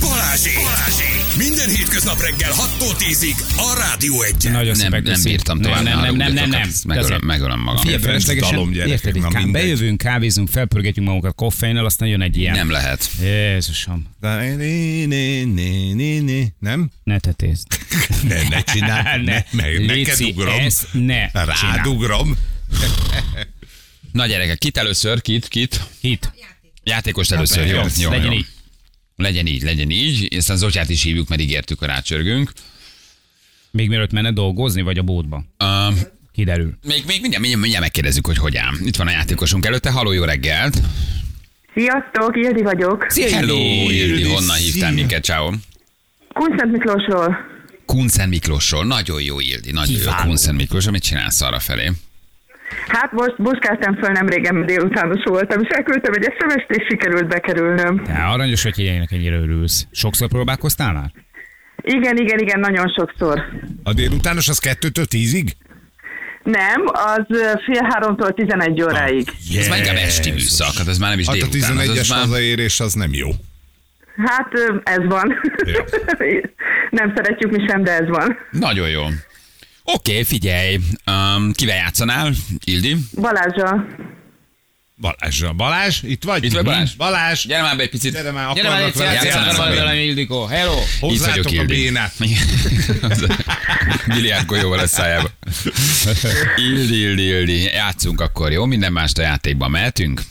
Balázsi! 0.00 0.50
Balázsi! 0.54 1.17
Minden 1.38 1.68
hétköznap 1.68 2.20
reggel 2.20 2.50
6-tól 2.52 2.94
10-ig 2.98 3.36
a 3.56 3.74
Rádió 3.78 4.22
1 4.22 4.34
Nagyon 4.42 4.64
Nem, 4.64 4.74
szépen 4.74 5.02
nem 5.02 5.12
köszi. 5.12 5.28
bírtam 5.28 5.60
tovább. 5.60 5.82
Nem, 5.82 6.00
nem, 6.00 6.16
nem, 6.16 6.32
nem, 6.32 6.48
nem. 6.48 6.70
Megölöm, 6.86 7.20
megölem 7.22 7.60
magam. 7.60 7.84
Felesleges 7.84 8.46
feleslegesen, 8.46 8.88
érted, 8.88 9.20
na 9.20 9.28
ká- 9.28 9.50
bejövünk, 9.50 9.98
kávézunk, 9.98 10.48
felpörgetjük 10.48 11.04
magunkat 11.04 11.34
koffeinnal, 11.34 11.84
aztán 11.84 12.08
jön 12.08 12.22
egy 12.22 12.36
ilyen. 12.36 12.54
Nem 12.54 12.70
lehet. 12.70 13.10
Jézusom. 13.20 14.06
Nem? 16.58 16.90
ne 17.04 17.18
tetézd. 17.18 17.66
Ne, 18.28 18.48
ne 18.48 18.62
csinálj, 18.62 19.24
ne, 19.24 19.42
meg 19.50 19.86
neked 19.86 20.20
ugrom. 20.20 20.58
ezt 20.58 20.86
ne 20.92 21.30
Rád 21.32 21.86
ugrom. 21.86 22.36
Na 24.12 24.26
gyerekek, 24.26 24.58
kit 24.58 24.76
először? 24.76 25.20
Kit? 25.20 25.48
Kit? 25.48 25.82
Hit. 26.00 26.32
Játékost 26.84 27.32
először, 27.32 27.66
jó? 27.66 27.80
persze. 27.80 28.02
jó 28.02 28.10
Legyen 29.18 29.46
jó. 29.46 29.52
így. 29.52 29.62
Legyen 29.62 29.90
így, 29.90 30.22
így. 30.22 30.36
Aztán 30.36 30.56
Zotyát 30.56 30.88
is 30.88 31.02
hívjuk, 31.02 31.28
mert 31.28 31.40
ígértük, 31.40 31.78
hogy 31.78 31.88
rácsörgünk. 31.88 32.52
Még 33.70 33.88
mielőtt 33.88 34.12
menne 34.12 34.32
dolgozni, 34.32 34.82
vagy 34.82 34.98
a 34.98 35.02
bótba? 35.02 35.44
Uh, 35.58 35.96
Kiderül. 36.32 36.78
még, 36.86 37.02
még 37.06 37.20
mindjárt, 37.20 37.30
mindjárt, 37.38 37.60
mindjárt 37.60 37.80
megkérdezzük, 37.84 38.26
hogy 38.26 38.38
hogy 38.38 38.56
áll. 38.56 38.74
Itt 38.84 38.96
van 38.96 39.06
a 39.06 39.10
játékosunk 39.10 39.66
előtte. 39.66 39.90
Haló, 39.90 40.12
jó 40.12 40.24
reggelt! 40.24 40.78
Sziasztok, 41.74 42.36
Ildi 42.36 42.62
vagyok. 42.62 43.06
Szia, 43.08 43.36
Hello, 43.36 43.56
Ildi. 43.90 44.22
Honnan 44.22 44.56
hívtál 44.56 44.92
minket? 44.92 45.24
Ciao. 45.24 45.50
Kunszent 46.32 46.72
Miklósról. 46.72 47.36
Kunszent 47.86 48.30
Miklósról. 48.30 48.84
Nagyon 48.84 49.22
jó, 49.22 49.40
Ildi, 49.40 49.70
nagyon 49.70 49.92
jó. 49.92 49.98
Kiváló. 49.98 50.26
Kunszent 50.26 50.56
Miklósról. 50.56 50.92
Mit 50.92 51.02
csinálsz 51.02 51.40
arra 51.40 51.58
felé? 51.58 51.92
Hát 52.88 53.12
most 53.12 53.42
buskáltam 53.42 53.96
föl 53.96 54.10
nem 54.10 54.26
régen, 54.28 54.54
mert 54.54 54.66
délutános 54.66 55.22
voltam, 55.24 55.60
és 55.62 55.68
elküldtem 55.68 56.12
egy 56.12 56.34
sms 56.38 56.64
és 56.68 56.86
sikerült 56.88 57.26
bekerülnöm. 57.28 58.02
Te 58.04 58.24
aranyos, 58.24 58.62
hogy 58.62 58.78
ilyenek 58.78 59.12
ennyire 59.12 59.36
örülsz. 59.36 59.86
Sokszor 59.90 60.28
próbálkoztál 60.28 60.92
már? 60.92 61.10
Igen, 61.82 62.16
igen, 62.16 62.38
igen, 62.38 62.60
nagyon 62.60 62.88
sokszor. 62.96 63.42
A 63.82 63.92
délutános 63.92 64.48
az 64.48 64.58
kettőtől 64.58 65.04
tízig? 65.04 65.56
Nem, 66.42 66.82
az 66.86 67.26
fél 67.64 67.88
háromtól 67.90 68.32
11 68.32 68.82
óráig. 68.82 69.28
Ez 69.58 69.68
már 69.68 69.78
inkább 69.78 69.96
esti 69.96 70.30
műszak, 70.30 70.74
hát 70.76 70.88
ez 70.88 70.98
már 70.98 71.10
nem 71.10 71.18
is 71.18 71.26
Hát 71.26 71.36
a 71.36 71.46
délután. 71.50 71.76
az 71.76 71.88
11-es 71.88 72.10
már... 72.10 72.18
hazaérés 72.20 72.80
az 72.80 72.92
nem 72.92 73.10
jó. 73.12 73.28
Hát 74.26 74.52
ez 74.82 75.04
van. 75.08 75.34
Ja. 75.64 75.84
nem 77.00 77.12
szeretjük 77.16 77.50
mi 77.50 77.66
sem, 77.68 77.82
de 77.82 77.90
ez 77.92 78.08
van. 78.08 78.36
Nagyon 78.50 78.88
jó. 78.88 79.02
Oké, 79.94 80.10
okay, 80.12 80.24
figyelj, 80.24 80.78
um, 81.06 81.52
kivel 81.52 81.76
játszanál, 81.76 82.32
Ildi? 82.64 82.96
Balázsa. 83.20 83.86
Balázs, 85.00 85.44
Balázs, 85.56 86.02
itt 86.02 86.24
vagy? 86.24 86.44
Itt 86.44 86.52
vagy, 86.52 86.64
Balázs? 86.64 86.94
Balázs, 86.94 87.46
Gyere 87.46 87.62
már 87.62 87.76
be 87.76 87.82
egy 87.82 87.90
picit. 87.90 88.12
gyere 88.12 88.30
már, 88.30 88.54
Gyere 88.54 88.68
már, 88.68 88.80
játszanál 88.80 89.14
játszanál 89.14 89.74
velem. 89.74 89.96
Ildikó. 89.96 90.44
Hello! 90.44 90.72
Itt 90.72 90.98
Hozzátok 91.00 91.44
vagyok, 91.44 91.46
a 91.46 91.62
Ildi. 91.62 91.74
bénát. 91.82 92.12
Biliárd 94.06 94.46
golyóval 94.52 94.78
a 94.78 94.86
szájába. 94.86 95.28
Ildi, 96.56 97.00
Ildi, 97.00 97.22
Ildi. 97.22 97.62
Játszunk 97.62 98.20
akkor, 98.20 98.52
jó? 98.52 98.64
Minden 98.64 98.92
mást 98.92 99.18
a 99.18 99.22
játékban 99.22 99.70
mehetünk? 99.70 100.22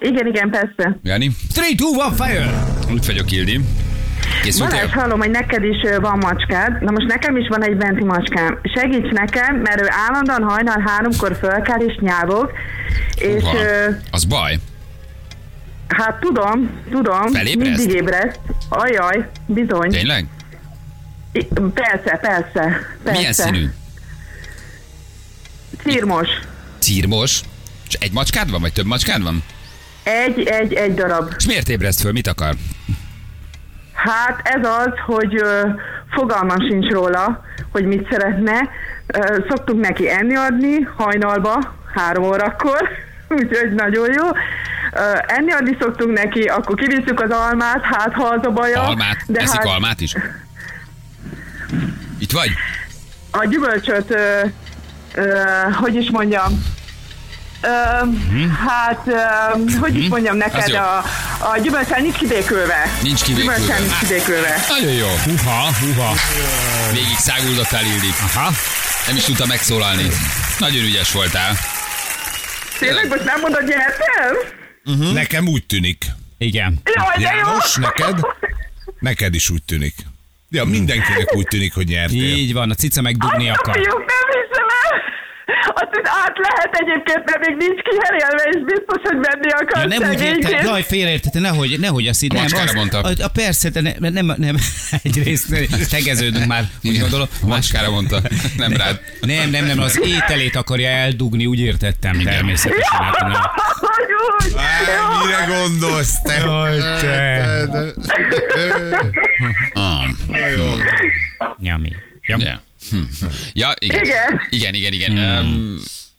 Igen, 0.00 0.26
igen, 0.26 0.50
persze. 0.50 0.98
Jani? 1.02 1.30
3, 1.54 1.76
2, 1.76 1.84
1, 2.06 2.12
fire! 2.16 2.64
Itt 2.94 3.04
vagyok, 3.04 3.32
Ildi. 3.32 3.60
Balázs, 4.42 4.42
Készültél? 4.42 4.86
hallom, 4.88 5.18
hogy 5.18 5.30
neked 5.30 5.64
is 5.64 5.76
van 6.00 6.18
macskád. 6.18 6.82
Na 6.82 6.90
most 6.90 7.06
nekem 7.06 7.36
is 7.36 7.48
van 7.48 7.64
egy 7.64 7.76
benti 7.76 8.04
macskám. 8.04 8.58
Segíts 8.74 9.10
nekem, 9.10 9.56
mert 9.56 9.80
ő 9.80 9.86
állandóan 10.08 10.42
hajnal 10.42 10.80
háromkor 10.86 11.36
fölkel 11.40 11.80
és 11.80 11.96
nyávog. 12.00 12.52
És 13.16 13.42
Húha, 13.42 13.56
ö, 13.56 13.88
az 14.10 14.24
baj. 14.24 14.58
hát 15.88 16.20
tudom, 16.20 16.70
tudom, 16.90 17.32
Felébreszt? 17.32 17.76
mindig 17.78 17.96
ébreszt. 17.96 18.40
Ajaj, 18.68 19.28
bizony. 19.46 19.90
Tényleg? 19.90 20.26
I- 21.32 21.48
Persze, 21.74 22.18
persze, 22.22 22.80
persze. 23.02 23.18
Milyen 23.18 23.32
színű? 23.32 23.66
Círmos. 25.86 26.28
Círmos? 26.78 27.40
És 27.88 27.94
egy 27.94 28.12
macskád 28.12 28.50
van, 28.50 28.60
vagy 28.60 28.72
több 28.72 28.86
macskád 28.86 29.22
van? 29.22 29.42
Egy, 30.02 30.42
egy, 30.42 30.72
egy 30.72 30.94
darab. 30.94 31.32
És 31.38 31.46
miért 31.46 31.68
ébreszt 31.68 32.00
föl? 32.00 32.12
Mit 32.12 32.26
akar? 32.26 32.54
Hát 33.94 34.40
ez 34.42 34.68
az, 34.68 34.92
hogy 35.06 35.36
ö, 35.36 35.68
fogalmam 36.10 36.60
sincs 36.68 36.90
róla, 36.92 37.44
hogy 37.72 37.84
mit 37.84 38.08
szeretne. 38.10 38.68
Ö, 39.06 39.38
szoktunk 39.48 39.80
neki 39.80 40.10
enni 40.10 40.36
adni 40.36 40.88
hajnalba, 40.96 41.74
három 41.94 42.24
órakor, 42.24 42.88
úgyhogy 43.38 43.72
nagyon 43.72 44.12
jó. 44.12 44.26
Ö, 44.92 45.18
enni 45.26 45.52
adni 45.52 45.76
szoktunk 45.80 46.18
neki, 46.18 46.42
akkor 46.42 46.74
kivisszük 46.74 47.20
az 47.20 47.30
almát, 47.30 47.82
hát 47.82 48.12
ha 48.12 48.24
az 48.24 48.46
a 48.46 48.50
baja. 48.50 48.82
Almát? 48.82 49.16
de 49.26 49.40
Eszik 49.40 49.56
hát 49.60 49.66
almát 49.66 50.00
is? 50.00 50.14
Itt 52.18 52.32
vagy? 52.32 52.50
a 53.30 53.44
gyümölcsöt, 53.44 54.10
ö, 54.10 54.40
ö, 55.14 55.42
hogy 55.72 55.94
is 55.94 56.10
mondjam, 56.10 56.62
Ö, 57.64 57.68
hát, 58.66 59.02
ö, 59.06 59.78
hogy 59.78 59.98
is 59.98 60.08
mondjam 60.08 60.36
Mhm. 60.36 60.44
Az 60.46 60.52
neked, 60.54 60.74
a, 60.74 60.96
a 61.52 61.58
gyümölcsel 61.62 62.00
nincs 62.00 62.16
kibékülve. 62.16 62.84
Nincs 63.02 63.22
kibékülve. 63.22 63.54
Gyümölcsel 63.56 63.80
nincs 63.80 63.98
kibékülve. 63.98 64.64
Nagyon 64.68 64.92
jó. 64.92 65.06
Huha, 65.24 65.72
huha. 65.80 66.14
Végig 66.92 67.16
száguldottál, 67.18 67.84
Ildi. 67.84 68.10
Aha. 68.34 68.50
Nem 69.06 69.16
is 69.16 69.22
tudta 69.24 69.46
megszólalni. 69.46 70.08
Nagyon 70.58 70.84
ügyes 70.84 71.12
voltál. 71.12 71.52
Tényleg 72.78 73.08
most 73.08 73.24
nem 73.24 73.40
mondod, 73.40 73.62
nyertem? 73.66 75.12
Nekem 75.14 75.46
úgy 75.48 75.66
tűnik. 75.66 76.04
Igen. 76.38 76.80
Jaj, 76.94 77.16
de 77.16 77.34
jó! 77.34 77.46
János, 77.46 77.74
neked? 77.76 78.20
Neked 78.98 79.34
is 79.34 79.50
úgy 79.50 79.62
tűnik. 79.62 79.94
Ja, 80.50 80.64
mindenkinek 80.64 81.34
úgy 81.34 81.46
tűnik, 81.46 81.74
hogy 81.74 81.86
nyertél. 81.86 82.22
Így 82.36 82.52
van, 82.52 82.70
a 82.70 82.74
cica 82.74 83.00
megdugni 83.00 83.50
akar. 83.50 83.74
nem 83.76 83.84
hiszem 83.86 84.66
el! 84.90 85.00
Azt 85.74 85.88
hisz, 85.90 86.10
át 86.24 86.36
lehet 86.38 86.70
egyébként, 86.72 87.24
mert 87.24 87.46
még 87.46 87.56
nincs 87.56 87.80
kiherélve, 87.82 88.42
és 88.52 88.58
biztos, 88.64 89.02
hogy 89.02 89.16
menni 89.16 89.50
akar 89.50 89.82
Ja, 89.82 89.86
nem 89.98 90.10
úgy 90.10 90.18
szegényként. 90.18 90.62
jaj, 90.62 90.82
félreértette, 90.82 91.40
nehogy, 91.40 91.76
nehogy 91.80 92.06
azt 92.06 92.22
A 92.22 92.26
nem, 92.32 92.42
macskára 92.42 92.68
az, 92.68 92.74
mondta. 92.74 92.98
A, 93.00 93.10
a, 93.22 93.28
persze, 93.28 93.68
de 93.70 93.80
ne, 93.80 94.08
nem, 94.10 94.34
nem, 94.36 94.56
egyrészt 95.02 95.48
ne- 95.48 95.86
tegeződünk 95.90 96.46
már, 96.46 96.64
úgy 96.84 96.98
gondolom. 97.00 97.26
Macskára 97.42 97.90
mondta, 97.90 98.20
nem 98.56 98.72
rád. 98.72 99.00
Nem, 99.20 99.50
nem, 99.50 99.64
nem, 99.64 99.78
az 99.78 100.00
ételét 100.04 100.56
akarja 100.56 100.88
eldugni, 100.88 101.46
úgy 101.46 101.60
értettem 101.60 102.20
természetesen. 102.22 103.02
Hát, 103.02 103.20
nem. 103.20 103.32
Á, 104.56 105.24
mire 105.24 105.56
gondolsz 105.58 106.20
te? 106.22 106.34
Jaj, 106.44 106.78
te. 107.00 107.58
Ah, 109.72 110.04
Nyami. 111.58 111.92
Ja. 112.26 112.36
ja. 112.40 112.62
Hm. 112.90 112.96
ja, 113.62 113.68
igen. 113.78 114.04
Igen. 114.04 114.40
Igen, 114.50 114.74
igen, 114.74 114.92
igen. 114.92 115.12
Um, 115.44 115.76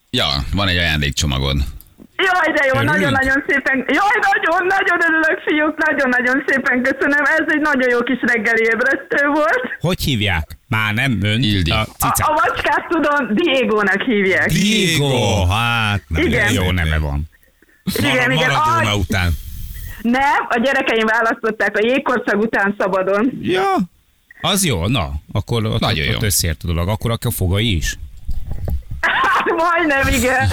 ja, 0.09 0.27
van 0.53 0.67
egy 0.67 0.77
ajándékcsomagod. 0.77 1.57
Jaj, 2.17 2.53
de 2.55 2.65
jó, 2.73 2.81
nagyon-nagyon 2.81 3.43
szépen. 3.47 3.77
Jaj, 3.87 4.15
nagyon, 4.31 4.65
nagyon 4.67 4.99
örülök, 5.07 5.39
fiúk, 5.45 5.85
nagyon-nagyon 5.87 6.43
szépen 6.47 6.83
köszönöm. 6.83 7.23
Ez 7.25 7.45
egy 7.47 7.61
nagyon 7.61 7.89
jó 7.89 7.99
kis 7.99 8.19
reggeli 8.21 8.61
ébresztő 8.63 9.27
volt. 9.27 9.61
Hogy 9.79 10.01
hívják? 10.01 10.47
Már 10.67 10.93
nem 10.93 11.19
ön. 11.23 11.41
Ildi. 11.41 11.71
A 11.71 11.79
A, 11.79 11.83
cica. 11.85 12.25
a 12.25 12.31
macskát 12.31 12.85
tudom, 12.89 13.35
Diego-nak 13.35 14.01
hívják. 14.01 14.47
Diego, 14.51 15.45
hát 15.45 16.01
nem 16.07 16.21
Igen. 16.25 16.53
Jó 16.53 16.71
neve 16.71 16.97
van. 16.97 17.23
Igen, 17.97 18.31
igen. 18.31 18.49
Maradona 18.51 18.95
után. 18.95 19.31
nem, 20.01 20.45
a 20.49 20.59
gyerekeim 20.63 21.05
választották 21.05 21.77
a 21.77 21.85
jégkorszak 21.85 22.41
után 22.41 22.75
szabadon. 22.77 23.31
Ja. 23.41 23.75
Az 24.45 24.65
jó, 24.65 24.87
na, 24.87 25.11
akkor 25.31 25.65
ott, 25.65 25.79
Nagyon 25.79 26.07
ott 26.07 26.13
jó. 26.21 26.25
összeért 26.27 26.63
a 26.63 26.67
dolog. 26.67 26.87
Akkor 26.87 27.11
akkor 27.11 27.33
fogai 27.33 27.75
is. 27.75 27.97
Hát 29.01 29.45
majdnem, 29.45 30.13
igen. 30.13 30.49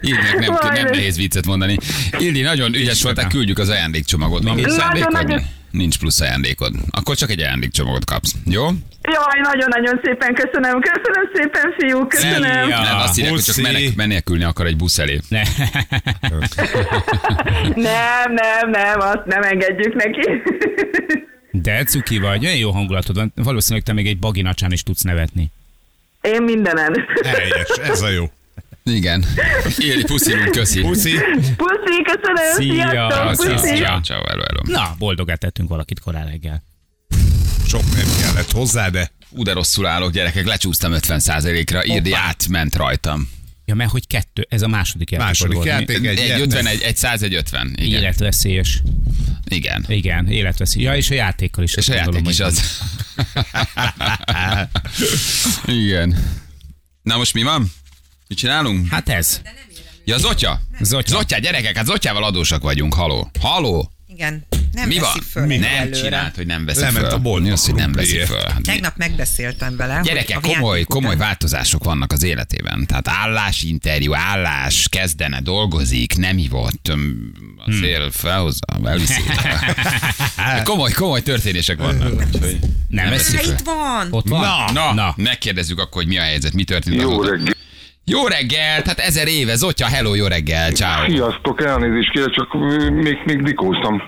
Ildinek 0.00 0.38
nem, 0.38 0.40
nem 0.40 0.52
Majdnem. 0.62 0.90
nehéz 0.92 1.16
viccet 1.16 1.46
mondani. 1.46 1.76
Ildi, 2.18 2.40
nagyon 2.40 2.74
ügyes 2.74 3.02
voltál, 3.02 3.26
küldjük 3.28 3.58
az 3.58 3.68
ajándékcsomagot. 3.68 4.42
Nagyon, 4.42 4.70
ajándékod? 4.70 5.12
nagyon. 5.12 5.40
Nincs 5.70 5.98
plusz 5.98 6.20
ajándékod. 6.20 6.74
Akkor 6.90 7.16
csak 7.16 7.30
egy 7.30 7.40
ajándékcsomagot 7.40 8.04
kapsz. 8.04 8.32
Jó? 8.44 8.64
Jaj, 9.02 9.40
nagyon-nagyon 9.42 10.00
szépen 10.04 10.34
köszönöm. 10.34 10.80
Köszönöm 10.80 11.30
szépen, 11.34 11.74
fiúk. 11.78 12.08
Köszönöm. 12.08 12.68
Ja. 12.68 12.80
Nem, 12.80 12.98
azt 12.98 13.18
írják, 13.18 13.32
hogy 13.34 13.42
csak 13.42 13.56
menek, 13.56 13.94
menekülni 13.94 14.44
akar 14.44 14.66
egy 14.66 14.76
busz 14.76 14.98
elé. 14.98 15.20
Ne. 15.28 15.42
Nem, 17.74 18.32
nem, 18.32 18.70
nem, 18.70 19.00
azt 19.00 19.24
nem 19.24 19.42
engedjük 19.42 19.94
neki. 19.94 20.20
De 21.50 21.84
cuki 21.84 22.18
vagy, 22.18 22.44
olyan 22.44 22.56
jó 22.56 22.70
hangulatod 22.70 23.16
van. 23.16 23.32
Valószínűleg 23.34 23.84
te 23.84 23.92
még 23.92 24.06
egy 24.06 24.18
baginacsán 24.18 24.72
is 24.72 24.82
tudsz 24.82 25.02
nevetni. 25.02 25.50
Én 26.20 26.42
mindenen. 26.42 27.06
Helyes, 27.24 27.68
ez 27.82 28.00
a 28.02 28.08
jó. 28.08 28.30
Igen. 28.84 29.24
Ildi, 29.78 30.04
puszilunk, 30.04 30.50
köszi. 30.50 30.80
Puszi. 30.80 31.10
Puszi, 31.56 32.02
köszönöm. 32.02 32.52
Szia, 32.56 32.88
Sziasztok, 32.90 33.34
szia, 33.34 33.54
puszi. 33.54 33.66
szia. 33.66 33.84
Ciao, 33.86 34.00
ciao, 34.00 34.22
hello, 34.26 34.42
hello. 34.42 34.80
Na, 34.82 34.94
boldogát 34.98 35.38
tettünk 35.38 35.68
valakit 35.68 36.00
korán 36.00 36.26
reggel. 36.26 36.62
Sok 37.66 37.82
nem 37.96 38.06
kellett 38.20 38.50
hozzá, 38.50 38.88
de 38.88 39.10
Ú, 39.30 39.42
de 39.42 39.52
rosszul 39.52 39.86
állok, 39.86 40.12
gyerekek, 40.12 40.46
lecsúsztam 40.46 40.92
50%-ra, 40.94 41.84
Ildi 41.84 42.12
átment 42.12 42.76
rajtam. 42.76 43.28
Ja, 43.68 43.74
mert 43.74 43.90
hogy 43.90 44.06
kettő, 44.06 44.46
ez 44.50 44.62
a 44.62 44.68
második 44.68 45.10
játék. 45.10 45.26
második 45.26 45.62
játék, 45.64 45.96
egy, 45.96 46.06
Egy 46.06 46.24
ilyen- 46.24 46.40
50, 46.40 46.66
egy, 46.66 46.82
egy 46.82 46.96
100, 46.96 47.22
egy 47.22 47.34
50. 47.34 47.74
Igen. 47.76 48.00
Életveszélyes. 48.00 48.82
Igen. 49.44 49.84
Igen, 49.88 50.28
életveszély. 50.28 50.82
Ja, 50.82 50.96
és 50.96 51.10
a 51.10 51.14
játékkal 51.14 51.64
is. 51.64 51.74
És 51.74 51.88
a 51.88 51.94
játék 51.94 52.12
gondolom, 52.12 52.30
is 52.30 52.40
az. 52.40 52.80
Igen. 55.84 56.16
Na 57.02 57.16
most 57.16 57.34
mi 57.34 57.42
van? 57.42 57.72
Mit 58.28 58.38
csinálunk? 58.38 58.88
Hát 58.88 59.08
ez. 59.08 59.40
Ja, 60.04 60.18
Zotya. 60.18 60.60
Zotya. 60.80 61.10
Zotya, 61.16 61.38
gyerekek, 61.38 61.76
hát 61.76 61.86
Zotyával 61.86 62.24
adósak 62.24 62.62
vagyunk. 62.62 62.94
Haló. 62.94 63.30
Haló. 63.40 63.92
Igen, 64.06 64.46
nem 64.72 64.88
Mi 64.88 64.98
van? 64.98 65.10
föl 65.30 65.46
Nem 65.46 65.62
egyelőre. 65.62 65.90
csinált, 66.00 66.36
hogy 66.36 66.46
nem 66.46 66.64
veszi 66.64 66.80
Lement 66.80 67.04
föl. 67.06 67.14
a 67.14 67.18
boltba 67.18 67.46
Mi 67.46 67.52
az, 67.52 67.64
hogy 67.66 67.74
nem 67.74 67.92
veszi 67.92 68.18
föl? 68.18 68.40
Hát 68.40 68.56
mi- 68.56 68.62
Tegnap 68.62 68.96
megbeszéltem 68.96 69.76
vele. 69.76 70.00
Gyerekek, 70.02 70.40
komoly, 70.40 70.82
komoly 70.82 71.14
után- 71.14 71.26
változások 71.26 71.84
vannak 71.84 72.12
az 72.12 72.22
életében. 72.22 72.86
Tehát 72.86 73.08
állásinterjú, 73.08 74.14
állás, 74.14 74.86
kezdene, 74.90 75.40
dolgozik, 75.40 76.16
nem 76.16 76.36
hívott, 76.36 76.88
a 77.66 77.72
szél 77.72 78.10
felhozza, 78.10 78.64
elviszi. 78.84 79.22
komoly, 80.64 80.90
komoly 80.92 81.22
történések 81.22 81.78
vannak. 81.78 82.12
úgyhogy 82.12 82.58
Nem 82.88 83.08
veszi 83.10 83.36
föl. 83.36 83.52
itt 83.52 83.60
van. 83.64 84.06
Ott 84.10 84.28
van? 84.28 84.40
Na, 84.40 84.72
na, 84.72 84.94
Na. 84.94 85.14
megkérdezzük 85.16 85.78
akkor, 85.78 86.02
hogy 86.02 86.06
mi 86.06 86.18
a 86.18 86.22
helyzet, 86.22 86.52
mi 86.52 86.64
történt. 86.64 87.00
Jó 87.00 87.10
azóta. 87.10 87.30
reggel. 87.30 87.54
Jó 88.04 88.26
reggel, 88.26 88.82
tehát 88.82 88.98
ezer 88.98 89.28
éve, 89.28 89.56
Zotya, 89.56 89.86
hello, 89.86 90.14
jó 90.14 90.26
reggel, 90.26 90.70
ciao. 90.72 91.10
Sziasztok, 91.10 91.62
elnézést 91.64 92.10
kérek, 92.12 92.30
csak 92.30 92.54
még, 92.90 93.18
még 93.24 93.42
dikóztam. 93.42 94.02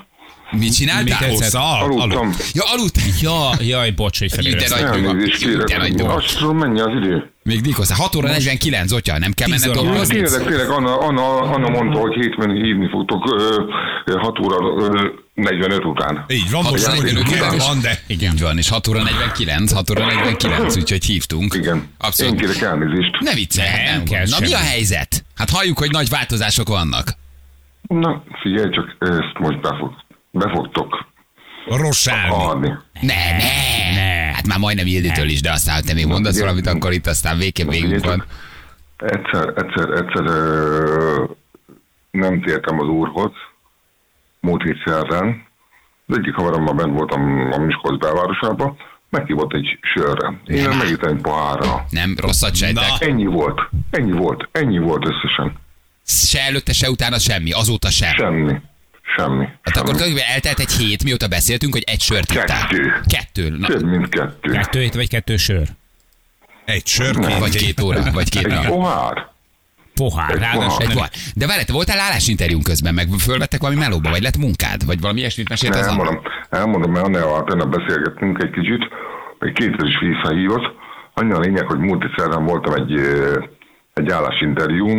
Mit 0.50 0.74
csináltál? 0.74 1.18
tetszett? 1.18 1.30
Hossza, 1.30 1.78
al, 1.78 1.82
Aludtam. 1.82 2.32
Ja, 2.52 2.62
aludtál. 2.72 3.04
Ja, 3.20 3.50
jaj, 3.60 3.90
bocs, 3.90 4.18
hogy 4.18 4.32
feléreztem. 4.32 4.80
nagy 4.90 5.00
dolog. 5.00 5.16
Elnézést 5.16 5.64
De 5.66 5.76
nagy 5.76 5.94
dolog. 5.94 6.16
Azt 6.16 6.38
tudom, 6.38 6.56
mennyi 6.56 6.80
az 6.80 6.92
idő. 6.96 7.30
Még 7.42 7.60
Dikosz, 7.60 7.96
6 7.96 8.14
óra 8.16 8.28
49, 8.28 8.88
Zotya, 8.88 9.18
nem 9.18 9.32
kell 9.32 9.48
menned 9.48 9.68
óra 9.68 9.82
dolgozni? 9.82 10.14
Tényleg, 10.14 10.46
tényleg, 10.46 10.68
Anna, 10.68 10.98
Anna, 10.98 11.40
Anna 11.40 11.68
mondta, 11.68 11.98
hogy 11.98 12.14
hétben 12.14 12.50
hívni 12.50 12.88
fogtok 12.88 13.34
ö, 13.38 13.62
ö, 14.04 14.18
6 14.18 14.38
óra 14.38 14.56
ö, 14.84 15.08
45 15.34 15.84
után. 15.84 16.24
Így 16.28 16.50
van, 16.50 16.62
most 16.70 16.86
Hat 16.86 16.98
óra 16.98 17.02
hogy 17.02 17.12
45 17.14 17.52
után. 17.52 17.58
van, 17.68 17.80
de 17.80 17.98
Igen. 18.06 18.32
Így 18.32 18.40
van, 18.40 18.58
és 18.58 18.68
6 18.68 18.88
óra 18.88 19.02
49, 19.02 19.72
6 19.72 19.90
óra 19.90 20.04
49, 20.06 20.76
úgyhogy 20.76 21.04
hívtunk. 21.04 21.54
Igen. 21.54 21.76
Én 21.76 21.88
Abszolút. 21.98 22.40
kérek 22.40 22.60
elnézést. 22.60 23.16
Ne 23.20 23.34
viccelj, 23.34 23.68
Nem 23.84 23.94
nem, 23.96 24.04
kell 24.04 24.24
Na 24.28 24.36
mi 24.40 24.52
a 24.52 24.56
helyzet? 24.58 25.24
Hát 25.36 25.50
halljuk, 25.50 25.78
hogy 25.78 25.90
nagy 25.90 26.08
változások 26.08 26.68
vannak. 26.68 27.12
Na, 27.88 28.22
figyelj 28.42 28.70
csak, 28.70 28.96
ezt 28.98 29.38
most 29.38 29.58
befog, 30.30 30.52
befogtok 30.52 31.08
rossálni. 31.66 32.44
adni. 32.44 32.68
Ne, 33.00 33.30
ne, 33.30 33.94
ne. 33.94 34.32
Hát 34.32 34.46
már 34.46 34.58
majdnem 34.58 34.86
Ilditől 34.86 35.28
is, 35.28 35.40
de 35.40 35.52
aztán, 35.52 35.74
ha 35.74 35.80
te 35.80 35.94
még 35.94 36.06
mondasz 36.06 36.40
valamit, 36.40 36.66
akkor 36.66 36.92
itt 36.92 37.06
aztán 37.06 37.38
végképp 37.38 37.68
végünk 37.68 38.04
van. 38.04 38.24
Egyszer, 38.96 39.48
egyszer, 39.56 39.88
egyszer 39.90 40.24
ö, 40.26 41.24
nem 42.10 42.42
tértem 42.42 42.80
az 42.80 42.86
úrhoz, 42.86 43.32
múlt 44.40 44.62
hét 44.62 44.82
szerdán. 44.84 45.48
Az 46.06 46.16
egyik 46.18 46.34
haverommal 46.34 46.74
bent 46.74 46.92
voltam 46.92 47.50
a 47.52 47.58
Miskolc 47.58 48.00
belvárosába, 48.00 48.76
meghívott 49.08 49.52
egy 49.52 49.78
sörre. 49.94 50.40
Én 50.44 50.68
Nem. 50.68 50.78
megittem 50.78 51.16
egy 51.16 51.20
pohárra. 51.22 51.84
Nem, 51.90 52.14
rosszat 52.20 52.54
sejtek. 52.54 52.88
Na. 52.88 53.06
Ennyi 53.06 53.26
volt, 53.26 53.60
ennyi 53.90 54.12
volt, 54.12 54.48
ennyi 54.52 54.78
volt 54.78 55.06
összesen. 55.08 55.52
Se 56.04 56.40
előtte, 56.40 56.72
se 56.72 56.90
utána 56.90 57.18
semmi, 57.18 57.52
azóta 57.52 57.90
sem. 57.90 58.14
Semmi, 58.14 58.60
semmi. 59.16 59.44
Hát 59.44 59.74
semmi. 59.74 59.78
akkor 59.78 59.94
tulajdonképpen 59.94 60.32
eltelt 60.32 60.58
egy 60.58 60.72
hét, 60.72 61.04
mióta 61.04 61.28
beszéltünk, 61.28 61.72
hogy 61.72 61.84
egy 61.86 62.00
sört 62.00 62.32
ittál. 62.32 62.46
Kettő. 62.46 62.94
Kettő. 63.06 63.48
Na, 63.48 63.66
Több, 63.66 63.82
mint 63.82 64.08
kettő. 64.08 64.50
Kettő 64.50 64.80
hét 64.80 64.94
vagy 64.94 65.08
kettő 65.08 65.36
sör? 65.36 65.68
Egy 66.64 66.86
sör, 66.86 67.18
két 67.18 67.38
vagy 67.38 67.56
két 67.56 67.80
óra, 67.80 68.02
vagy 68.12 68.28
két 68.28 68.46
Egy 68.46 68.66
pohár. 68.66 69.28
Pohár, 69.94 70.30
Egy 70.30 70.38
ráadásul 70.38 70.68
pohár. 70.68 70.90
Egy 70.90 70.94
van. 70.94 71.08
De 71.34 71.46
várj, 71.46 71.64
te 71.64 71.72
voltál 71.72 71.98
állásinterjún 71.98 72.62
közben, 72.62 72.94
meg 72.94 73.08
fölvettek 73.18 73.60
valami 73.60 73.78
melóba, 73.78 74.10
vagy 74.10 74.22
lett 74.22 74.36
munkád, 74.36 74.86
vagy 74.86 75.00
valami 75.00 75.18
ilyesmit 75.18 75.48
mesélt 75.48 75.72
Nem, 75.72 75.82
az 75.82 75.88
elmondom, 75.88 76.20
elmondom, 76.50 76.92
mert 76.92 77.06
annál 77.06 77.44
tegnap 77.44 77.68
beszélgettünk 77.78 78.42
egy 78.42 78.50
kicsit, 78.50 78.82
egy 79.38 79.52
kétszer 79.52 79.86
is 79.86 79.98
visszahívott. 80.00 80.66
Annyi 81.14 81.32
a 81.32 81.38
lényeg, 81.38 81.66
hogy 81.66 81.78
múlt 81.78 82.04
szerdán 82.16 82.44
voltam 82.44 82.74
egy, 82.74 83.00
egy 83.94 84.10
állásinterjún 84.10 84.96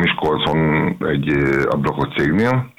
Miskolcon 0.00 0.96
egy 1.08 1.28
ö, 1.28 1.68
ablakos 1.68 2.08
cégnél, 2.16 2.71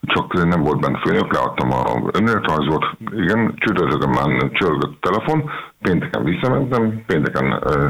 csak 0.00 0.32
nem 0.32 0.62
volt 0.62 0.80
bent 0.80 0.98
főnök, 0.98 1.32
leadtam 1.32 1.72
a 1.72 2.10
önéletrajzot, 2.12 2.84
igen, 3.12 3.54
csütörtökön 3.56 4.08
már 4.08 4.50
csörgött 4.52 5.04
a 5.04 5.08
telefon, 5.08 5.50
pénteken 5.82 6.24
visszamentem, 6.24 7.04
pénteken 7.06 7.60
ö, 7.62 7.88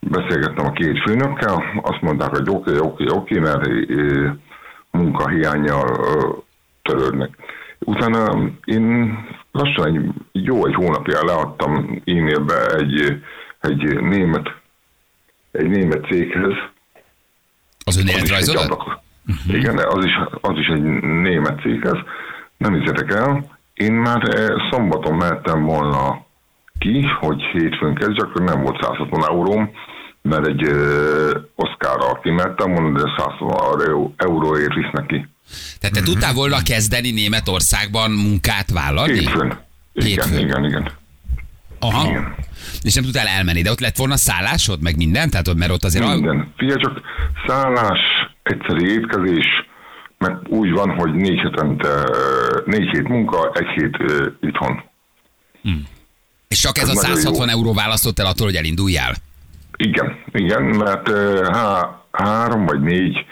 beszélgettem 0.00 0.66
a 0.66 0.72
két 0.72 1.02
főnökkel, 1.02 1.64
azt 1.82 2.00
mondták, 2.00 2.28
hogy 2.28 2.48
oké, 2.48 2.78
oké, 2.78 3.04
oké, 3.10 3.38
mert 3.38 3.66
ö, 3.66 4.28
munkahiányjal 4.90 5.88
ö, 5.88 6.28
törődnek. 6.82 7.36
Utána 7.78 8.50
én 8.64 9.14
lassan 9.52 9.86
egy 9.86 10.10
jó 10.32 10.66
egy 10.66 10.74
hónapja 10.74 11.24
leadtam 11.24 12.02
e-mailbe 12.04 12.66
egy, 12.66 13.22
egy 13.60 14.00
német 14.00 14.54
egy 15.50 15.68
német 15.68 16.04
céghez, 16.04 16.52
Az 17.84 17.96
az 17.96 18.04
is 18.04 18.30
ablakos. 19.26 19.54
Igen, 19.54 19.78
az 19.78 20.04
is, 20.04 20.12
az 20.40 20.58
is 20.58 20.66
egy 20.66 20.82
német 21.22 21.60
céghez. 21.60 21.98
Nem 22.56 22.74
hiszetek 22.74 23.12
el, 23.12 23.58
én 23.74 23.92
már 23.92 24.22
eh, 24.28 24.46
szombaton 24.70 25.14
mehettem 25.14 25.62
volna 25.64 26.24
ki, 26.78 27.02
hogy 27.20 27.42
hétfőn 27.52 27.94
kezdjek, 27.94 28.26
akkor 28.26 28.42
nem 28.42 28.62
volt 28.62 28.82
160 28.82 29.24
euróm, 29.28 29.70
mert 30.22 30.46
egy 30.46 30.62
uh, 30.62 31.30
Oszkárral 31.54 32.20
kimentem 32.22 32.72
volna, 32.72 33.02
de 33.02 33.12
160 33.16 33.80
euró- 33.86 34.14
euróért 34.16 34.74
visznek 34.74 35.06
ki. 35.06 35.28
Tehát 35.80 35.96
te 35.96 36.02
tudtál 36.02 36.32
volna 36.32 36.62
kezdeni 36.62 37.10
Németországban 37.10 38.10
munkát 38.10 38.70
vállalni? 38.70 39.12
Hétfőn. 39.12 39.58
Igen, 39.92 40.08
Hétfőn. 40.08 40.38
igen, 40.38 40.64
igen. 40.64 40.90
Aha. 41.80 42.08
Igen. 42.08 42.34
És 42.82 42.94
nem 42.94 43.04
tudtál 43.04 43.26
elmenni, 43.26 43.62
de 43.62 43.70
ott 43.70 43.80
lett 43.80 43.96
volna 43.96 44.16
szállásod, 44.16 44.82
meg 44.82 44.96
minden? 44.96 45.30
Tehát 45.30 45.48
ott, 45.48 45.56
mert 45.56 45.70
ott 45.70 45.84
azért... 45.84 46.06
Minden. 46.06 46.52
Figyelj 46.56 46.80
csak, 46.80 47.00
szállás, 47.46 47.98
egyszeri 48.46 48.92
étkezés, 48.92 49.46
meg 50.18 50.36
úgy 50.48 50.70
van, 50.72 50.90
hogy 50.90 51.12
négy 51.14 51.40
hetente, 51.40 51.88
négy 52.64 52.88
hét 52.90 53.08
munka, 53.08 53.50
egy 53.54 53.66
hét 53.66 53.96
ö, 54.00 54.26
itthon. 54.40 54.82
És 56.48 56.58
csak 56.60 56.78
ez 56.78 56.88
a 56.88 56.90
Ez 56.90 56.96
nagyon 57.02 57.16
160 57.16 57.48
jó. 57.48 57.54
euró 57.58 57.72
választott 57.74 58.18
el 58.18 58.26
attól, 58.26 58.46
hogy 58.46 58.54
elinduljál? 58.56 59.12
Igen, 59.76 60.16
igen, 60.32 60.62
mert 60.62 61.08
ö, 61.08 61.48
há, 61.52 62.00
három 62.12 62.66
vagy 62.66 62.80
négy 62.80 63.24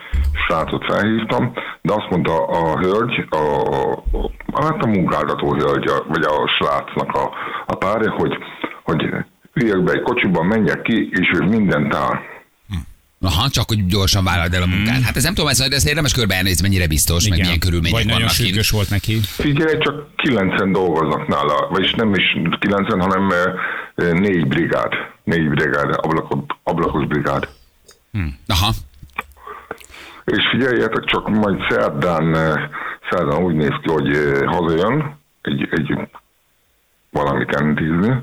srácot 0.47 0.85
felhívtam, 0.85 1.53
de 1.83 1.93
azt 1.93 2.11
mondta 2.11 2.45
a 2.47 2.79
hölgy, 2.79 3.27
a, 3.31 3.37
a, 4.53 4.63
hát 4.63 4.83
a 4.83 4.87
munkáltató 4.87 5.55
hölgy, 5.55 5.87
a- 5.89 6.05
vagy 6.09 6.23
a 6.23 6.49
srácnak 6.59 7.13
a, 7.17 7.31
a 7.67 7.75
párja, 7.77 8.11
hogy, 8.11 8.39
hogy 8.83 9.09
üljek 9.53 9.83
be 9.83 9.93
egy 9.93 10.03
kocsiban, 10.03 10.47
menjek 10.47 10.83
ki, 10.83 11.09
és 11.13 11.31
ő 11.41 11.45
mindent 11.45 11.95
áll. 11.95 12.19
Aha, 13.25 13.49
csak 13.49 13.69
hogy 13.69 13.87
gyorsan 13.87 14.25
vállald 14.25 14.55
el 14.55 14.63
a 14.63 14.67
munkát. 14.67 15.03
Hát 15.03 15.17
ez 15.17 15.23
nem 15.23 15.35
tudom, 15.35 15.51
ez, 15.51 15.61
ez 15.61 15.87
érdemes 15.87 16.13
körbe 16.13 16.35
elnézni, 16.35 16.69
mennyire 16.69 16.87
biztos, 16.87 17.29
meg 17.29 17.41
milyen 17.41 17.59
körülmények 17.59 17.97
Vagy 17.97 18.07
nagyon 18.07 18.21
vannak 18.21 18.37
kint. 18.37 18.49
sürgős 18.49 18.71
volt 18.71 18.91
neki. 18.91 19.21
Figyelj, 19.23 19.79
csak 19.79 20.17
kilencen 20.17 20.73
dolgoznak 20.73 21.29
nála, 21.29 21.69
vagyis 21.71 21.93
nem 21.93 22.15
is 22.15 22.37
kilencen, 22.61 23.01
hanem 23.01 23.31
ö, 23.95 24.13
négy 24.13 24.47
brigád, 24.47 24.93
négy 25.25 25.49
brigád, 25.49 25.95
ablakos, 25.97 26.39
ablakos 26.63 27.07
brigád. 27.07 27.49
Aha. 28.47 28.73
És 30.25 30.43
figyeljetek, 30.51 31.05
csak 31.05 31.29
majd 31.29 31.57
szerdán, 31.69 32.37
eh, 32.37 32.69
szerdán 33.11 33.43
úgy 33.43 33.55
néz 33.55 33.75
ki, 33.83 33.91
hogy 33.91 34.17
eh, 34.17 34.47
hazajön 34.47 35.17
egy, 35.43 35.69
egy 35.71 35.99
valamit 37.11 37.61
intézni, 37.61 38.23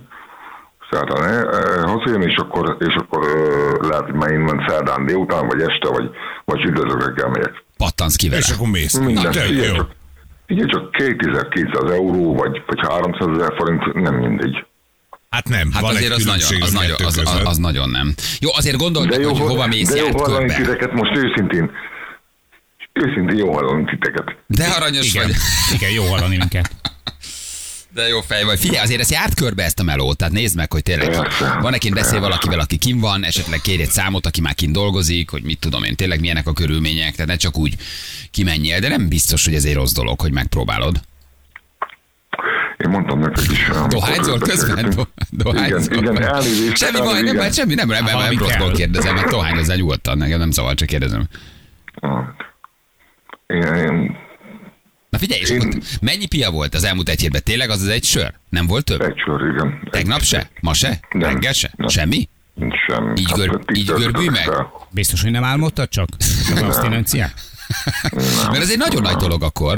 szerdán 0.92 1.24
eh, 1.24 1.40
eh, 1.40 1.84
hazajön, 1.84 2.22
és 2.22 2.36
akkor, 2.36 2.78
és 2.80 2.96
akkor 2.96 3.28
eh, 3.28 3.90
lehet, 3.90 4.04
hogy 4.06 4.14
már 4.14 4.32
innen 4.32 4.66
szerdán 4.68 5.06
délután, 5.06 5.48
vagy 5.48 5.62
este, 5.62 5.88
vagy, 5.90 6.10
vagy 6.46 6.60
csütörtökre 6.60 7.14
kell 7.14 7.30
megyek. 7.30 7.64
Pattansz 7.78 8.16
ki 8.16 8.30
vele. 8.30 8.42
És 8.42 8.50
akkor 8.50 8.68
mész. 8.68 8.98
Minden, 8.98 9.24
Na, 9.24 9.30
tök 9.30 9.50
jó. 9.50 9.76
csak, 9.76 9.92
figyelj 10.48 10.70
csak 10.70 10.92
2200 10.92 11.92
euró, 11.92 12.36
vagy, 12.36 12.64
vagy 12.68 12.80
300 12.88 13.28
ezer 13.38 13.54
forint, 13.58 13.94
nem 13.94 14.16
mindegy. 14.16 14.66
Hát 15.30 15.50
nem, 15.50 15.72
Hát 15.72 15.82
van 15.82 15.92
azért 15.96 16.12
egy 16.12 16.18
az 16.20 16.26
nagyon, 16.26 16.62
az, 16.62 16.72
nagyon, 16.72 16.96
az, 17.06 17.18
az, 17.18 17.42
az 17.46 17.58
nagyon 17.58 17.90
nem. 17.90 18.14
Jó, 18.40 18.50
azért 18.56 18.78
gondold 18.78 19.10
De 19.10 19.16
meg, 19.18 19.26
jó, 19.26 19.34
hogy 19.34 19.40
hova 19.52 19.68
mész, 19.68 19.90
de 19.90 19.98
jó 19.98 20.06
járt 20.06 20.22
körbe. 20.22 20.56
titeket, 20.56 20.92
most 20.92 21.16
őszintén, 21.16 21.72
őszintén 22.94 23.38
jó 23.38 23.54
hallani 23.54 23.86
titeket. 23.86 24.36
De 24.48 24.66
aranyos 24.66 25.14
Igen, 25.14 25.26
vagy. 25.28 25.36
igen, 25.74 25.92
jó 25.92 26.04
hallani 26.04 26.38
minket. 26.38 26.70
De 27.94 28.08
jó 28.08 28.22
fej 28.22 28.44
vagy. 28.44 28.60
Figyelj, 28.60 28.84
azért 28.84 29.00
ezt 29.00 29.12
járt 29.12 29.34
körbe 29.34 29.64
ezt 29.64 29.80
a 29.80 29.84
melót, 29.84 30.18
tehát 30.18 30.34
nézd 30.34 30.56
meg, 30.56 30.72
hogy 30.72 30.84
tényleg 30.84 31.16
van 31.62 31.72
nekin 31.72 31.94
beszél 31.94 32.20
valakivel, 32.20 32.60
aki 32.60 32.78
kim 32.78 33.00
van, 33.00 33.24
esetleg 33.24 33.62
kérj 33.62 33.82
egy 33.82 33.90
számot, 33.90 34.26
aki 34.26 34.42
már 34.42 34.54
kint 34.54 34.74
dolgozik, 34.74 35.30
hogy 35.30 35.44
mit 35.44 35.60
tudom 35.60 35.84
én, 35.84 35.96
tényleg 35.96 36.20
milyenek 36.20 36.48
a 36.48 36.54
körülmények, 36.54 37.12
tehát 37.12 37.28
ne 37.28 37.36
csak 37.36 37.58
úgy 37.58 37.76
kimenjél, 38.32 38.80
de 38.80 38.88
nem 38.88 39.08
biztos, 39.08 39.46
hogy 39.46 39.54
ez 39.54 39.66
egy 39.66 39.74
rossz 39.74 39.94
dolog, 39.94 40.22
hogy 40.22 40.32
megpróbálod. 40.32 41.02
Én 42.78 42.90
mondtam 42.90 43.20
neked 43.20 43.52
is. 43.52 43.70
Dohányzol 43.88 44.40
közben? 44.40 44.94
Dohányzol? 45.30 45.80
Igen, 45.82 46.14
igen, 46.14 46.24
elnézést. 46.24 46.78
Semmi 46.78 46.98
baj, 47.00 47.22
nem, 47.22 47.36
baj, 47.36 47.52
semmi, 47.52 47.74
nem, 47.74 47.88
nem, 47.88 48.04
nem, 48.04 48.20
nem 48.20 48.38
rosszból 48.38 48.72
kérdezem, 48.72 49.16
mert 49.16 49.30
dohányozzál 49.30 49.76
nyugodtan, 49.76 50.18
nekem 50.18 50.40
nem 50.40 50.52
szabad, 50.52 50.78
csak 50.78 50.88
kérdezem. 50.88 51.28
Ah. 51.96 52.24
Én, 53.48 53.62
én 53.62 54.18
Na 55.12 55.17
figyelj, 55.17 55.41
és 55.41 55.50
Én- 55.50 55.60
akkor 55.62 55.80
mennyi 56.02 56.26
pia 56.28 56.52
volt 56.52 56.74
az 56.74 56.84
elmúlt 56.84 57.10
egy 57.10 57.19
hétben? 57.21 57.41
Tényleg 57.43 57.69
az 57.69 57.82
az 57.82 57.88
egy 57.88 58.04
sör? 58.04 58.34
Nem 58.50 58.67
volt 58.67 58.86
több? 58.86 59.02
Egy 59.02 59.17
sor, 59.26 59.41
igen. 59.47 59.88
Tegnap 59.89 60.21
se? 60.21 60.50
Ma 60.62 60.74
se? 60.74 61.00
Nem. 61.12 61.32
Reggel 61.32 61.54
se? 61.54 61.71
Nem. 61.76 61.88
Semmi? 61.88 62.30
Sem. 62.88 63.15
Így 63.15 63.32
gör- 63.36 63.50
Hát, 63.52 63.78
így 63.78 63.91
percet 63.91 64.30
meg? 64.30 64.50
Biztos, 64.89 65.21
hogy 65.21 65.32
nem 65.32 65.43
álmodtad 65.43 65.89
csak? 65.89 66.08
Az 66.54 66.62
abstinenciát? 66.62 67.34
Mert 68.52 68.58
ez 68.62 68.71
egy 68.71 68.78
nagyon 68.78 69.02
nagy 69.02 69.15
dolog 69.15 69.43
akkor. 69.43 69.78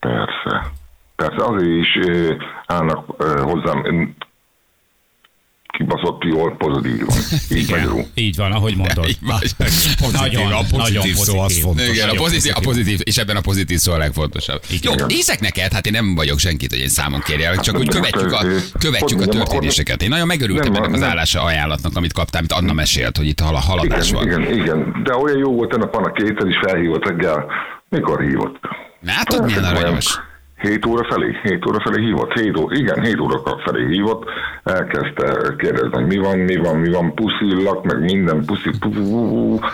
Persze. 0.00 0.70
Persze, 1.16 1.44
azért 1.44 1.66
is 1.84 1.98
állnak 2.66 3.22
hozzám 3.42 4.14
kibaszott 5.76 6.22
jól 6.24 6.56
pozitívan. 6.56 7.16
Így 7.50 7.70
magyarul. 7.70 8.04
Így 8.14 8.36
van, 8.36 8.52
ahogy 8.52 8.76
mondod. 8.76 9.08
Így 9.08 9.18
van. 9.20 9.38
Pozitív, 9.38 10.12
Nagyon, 10.12 10.52
a 10.52 10.60
pozitív 10.70 10.94
nagyon 10.94 11.14
szó 11.14 11.38
az 11.38 11.58
fontos. 11.60 11.88
Igen, 11.88 12.08
a 12.08 12.12
pozitív, 12.14 12.52
a 12.54 12.60
pozitív. 12.60 13.00
és 13.04 13.16
ebben 13.16 13.36
a 13.36 13.40
pozitív 13.40 13.78
szó 13.78 13.92
a 13.92 13.96
legfontosabb. 13.96 14.62
Jó, 14.82 14.92
nézek 15.06 15.40
neked, 15.40 15.72
hát 15.72 15.86
én 15.86 15.92
nem 15.92 16.14
vagyok 16.14 16.38
senkit, 16.38 16.70
hogy 16.70 16.80
én 16.80 16.88
számon 16.88 17.20
kérjek, 17.20 17.60
csak 17.60 17.78
úgy 17.78 17.88
követjük 17.88 18.32
a, 18.32 18.44
követjük 18.78 19.20
a 19.20 19.26
történéseket. 19.26 20.02
Én 20.02 20.08
nagyon 20.08 20.26
megörültem 20.26 20.74
ennek 20.74 20.92
az 20.92 21.02
állása 21.02 21.42
ajánlatnak, 21.42 21.96
amit 21.96 22.12
kaptam, 22.12 22.38
amit 22.38 22.52
Anna 22.52 22.72
mesélt, 22.72 23.16
hogy 23.16 23.26
itt 23.26 23.40
hal- 23.40 23.64
haladás 23.64 24.08
Igen, 24.10 24.22
van. 24.24 24.42
igen, 24.42 24.58
igen. 24.60 25.00
De 25.04 25.14
olyan 25.14 25.38
jó 25.38 25.52
volt 25.54 25.74
ennek 25.74 25.94
a 25.94 26.12
kétszer 26.12 26.46
is 26.46 26.56
felhívott 26.66 27.04
reggel. 27.08 27.46
Mikor 27.88 28.22
hívott? 28.22 28.56
Látod, 29.00 29.44
milyen 29.44 29.64
aranyos? 29.64 30.18
7 30.60 30.86
óra 30.86 31.06
felé, 31.08 31.36
7 31.42 31.66
óra 31.66 31.80
felé 31.80 32.04
hívott, 32.04 32.32
7 32.32 32.56
óra, 32.56 32.76
igen, 32.76 33.02
7 33.02 33.20
óra 33.20 33.42
felé 33.64 33.86
hívott, 33.86 34.24
elkezdte 34.64 35.54
kérdezni, 35.58 35.90
hogy 35.90 36.06
mi 36.06 36.16
van, 36.16 36.38
mi 36.38 36.56
van, 36.56 36.76
mi 36.76 36.90
van, 36.90 37.14
puszillak, 37.14 37.84
meg 37.84 38.00
minden 38.00 38.44
puszi, 38.44 38.70
pu- 38.78 38.92
pu- 38.92 39.10
pu- 39.10 39.64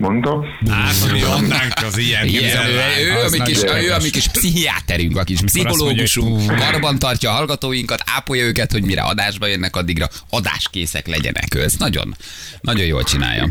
mondta. 0.00 0.44
Hát, 0.70 1.12
mi 1.12 1.22
adnánk 1.22 1.72
az 1.86 1.98
ilyen 1.98 2.26
Igen, 2.26 2.66
ő, 2.66 2.70
ő, 2.70 3.06
ő, 3.06 3.24
a 3.24 3.28
mi 3.30 3.38
az 3.38 3.46
kis, 3.46 3.60
nagyon 3.60 3.84
ő 3.84 3.92
a 3.92 3.98
mi 4.02 4.10
kis 4.10 4.28
pszichiáterünk, 4.28 5.16
a 5.16 5.22
kis 5.22 5.40
pszichológusunk, 5.40 6.56
karban 6.56 6.98
tartja 6.98 7.30
a 7.30 7.32
hallgatóinkat, 7.32 8.02
ápolja 8.16 8.44
őket, 8.44 8.72
hogy 8.72 8.84
mire 8.84 9.02
adásba 9.02 9.46
jönnek, 9.46 9.76
addigra 9.76 10.08
adáskészek 10.30 11.06
legyenek. 11.06 11.54
Ő 11.54 11.62
ezt 11.62 11.78
nagyon, 11.78 12.16
nagyon 12.60 12.86
jól 12.86 13.02
csinálja. 13.02 13.50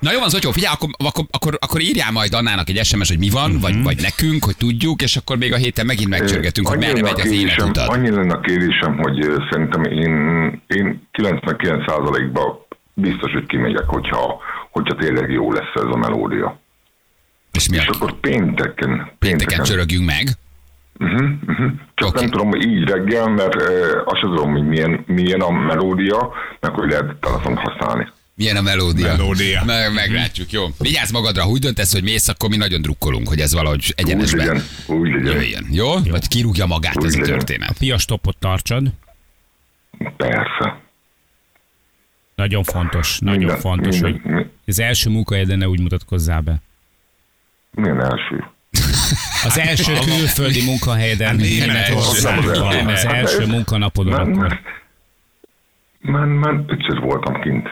Na 0.00 0.12
jó 0.12 0.18
van, 0.18 0.28
Zotyó, 0.28 0.50
figyelj, 0.50 0.74
akkor, 0.74 0.88
akkor, 0.98 1.24
akkor, 1.30 1.58
akkor 1.60 1.80
írjál 1.80 2.12
majd 2.12 2.34
Annának 2.34 2.68
egy 2.68 2.84
SMS, 2.84 3.08
hogy 3.08 3.18
mi 3.18 3.30
van, 3.30 3.58
vagy, 3.60 3.82
vagy 3.82 4.00
nekünk, 4.00 4.44
hogy 4.44 4.56
tudjuk, 4.56 5.02
és 5.02 5.16
akkor 5.16 5.36
még 5.36 5.52
a 5.52 5.56
héten 5.56 5.86
megint 5.86 6.08
megcsörgetünk, 6.08 6.68
hogy 6.68 6.78
merre 6.78 7.00
megy 7.00 7.20
az 7.20 7.30
életutad. 7.30 7.88
Annyi 7.88 8.10
lenne 8.10 8.34
a 8.34 8.40
kérésem, 8.40 8.98
hogy 8.98 9.26
szerintem 9.50 9.84
én, 9.84 10.12
én 10.66 11.08
99%-ban 11.12 12.66
biztos, 12.94 13.32
hogy 13.32 13.46
kimegyek, 13.46 13.84
hogyha, 13.86 14.40
hogyha 14.70 14.94
tényleg 14.94 15.30
jó 15.30 15.52
lesz 15.52 15.74
ez 15.74 15.82
a 15.90 15.96
melódia. 15.96 16.60
És 17.52 17.68
mi 17.68 17.76
És 17.76 17.86
a 17.86 17.90
akkor 17.94 18.20
pénteken, 18.20 19.10
pénteken 19.18 19.62
csörögjünk 19.62 20.06
meg? 20.06 20.28
Csak 21.94 22.08
Oké. 22.08 22.20
nem 22.20 22.30
tudom, 22.30 22.48
hogy 22.48 22.66
így 22.66 22.88
reggel, 22.88 23.28
mert 23.28 23.54
uh, 23.54 23.62
azt 24.04 24.20
sem 24.20 24.28
tudom, 24.30 24.52
hogy 24.52 24.66
milyen, 24.66 25.04
milyen 25.06 25.40
a 25.40 25.50
melódia, 25.50 26.32
meg 26.60 26.74
hogy 26.74 26.90
lehet 26.90 27.14
telefont 27.20 27.58
használni. 27.58 28.08
Milyen 28.40 28.56
a 28.56 28.60
melódia? 28.60 29.06
Melódia. 29.16 29.62
Meg, 29.64 29.92
meglátjuk, 29.94 30.50
jó. 30.52 30.66
Vigyázz 30.78 31.10
magadra, 31.10 31.42
ha 31.42 31.48
úgy 31.48 31.60
döntesz, 31.60 31.92
hogy 31.92 32.02
mész, 32.02 32.28
akkor 32.28 32.48
mi 32.48 32.56
nagyon 32.56 32.82
drukkolunk, 32.82 33.28
hogy 33.28 33.40
ez 33.40 33.52
valahogy 33.54 33.78
Úgy 33.84 33.92
egyenesben 33.96 34.46
legyen, 34.46 34.62
úgy 34.86 35.08
legyen. 35.10 35.32
jöjjön. 35.32 35.66
Jó? 35.70 35.98
Vagy 36.10 36.28
kirúgja 36.28 36.66
magát 36.66 36.96
Úgy 36.96 37.04
ez 37.04 37.14
a 37.14 37.18
legyen. 37.18 37.38
történet. 37.38 37.78
Piastopot 37.78 38.36
tartsad. 38.38 38.88
Persze. 40.16 40.80
Nagyon 42.34 42.62
fontos, 42.62 43.18
nagyon 43.18 43.38
Minden- 43.38 43.58
fontos, 43.60 44.00
minden- 44.00 44.20
hogy 44.22 44.32
mi- 44.32 44.46
az 44.66 44.78
első 44.80 45.10
munkahelyeden 45.10 45.58
ne 45.58 45.68
úgy 45.68 45.80
mutatkozzál 45.80 46.40
be. 46.40 46.56
Milyen 47.70 48.00
első? 48.04 48.44
Az 49.44 49.58
első 49.58 49.92
külföldi 50.04 50.64
munkahelyeden 50.64 51.36
német 51.36 51.66
Németországban, 51.66 52.72
első. 52.76 52.92
az 52.92 53.04
első 53.14 53.46
munkanapodon 53.46 54.12
akkor. 54.12 54.34
már, 54.36 54.60
már, 56.00 56.26
már 56.26 56.54
ötször 56.66 57.00
voltam 57.00 57.40
kint. 57.40 57.68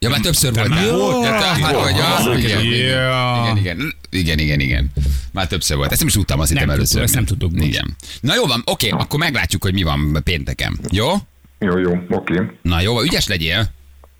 Ja, 0.00 0.08
már 0.08 0.20
többször. 0.20 0.52
Jó, 0.56 1.22
Ja, 1.22 1.30
te- 1.30 1.44
hát, 1.44 1.72
jó, 1.72 1.78
hogy 1.78 2.00
az, 2.00 2.38
igen, 2.38 2.60
igen, 2.64 3.56
igen, 3.56 3.92
igen, 4.10 4.38
igen, 4.38 4.60
igen. 4.60 4.90
Már 5.32 5.46
többször 5.46 5.76
volt. 5.76 5.90
Ezt 5.90 5.98
nem 5.98 6.08
is 6.08 6.14
tudtam, 6.14 6.40
azt 6.40 6.50
hittem 6.52 6.70
először. 6.70 7.02
ezt 7.02 7.14
nem 7.14 7.24
tudtuk. 7.24 7.64
Igen. 7.64 7.96
Na 8.20 8.34
jó 8.34 8.46
van, 8.46 8.62
oké, 8.64 8.88
akkor 8.88 9.18
meglátjuk, 9.18 9.62
hogy 9.62 9.72
mi 9.72 9.82
van 9.82 10.20
pénteken. 10.24 10.78
Jó? 10.90 11.12
Jó, 11.58 11.78
jó, 11.78 11.92
oké. 12.08 12.42
Na 12.62 12.80
jó, 12.80 12.94
van, 12.94 13.04
ügyes 13.04 13.26
legyél. 13.26 13.68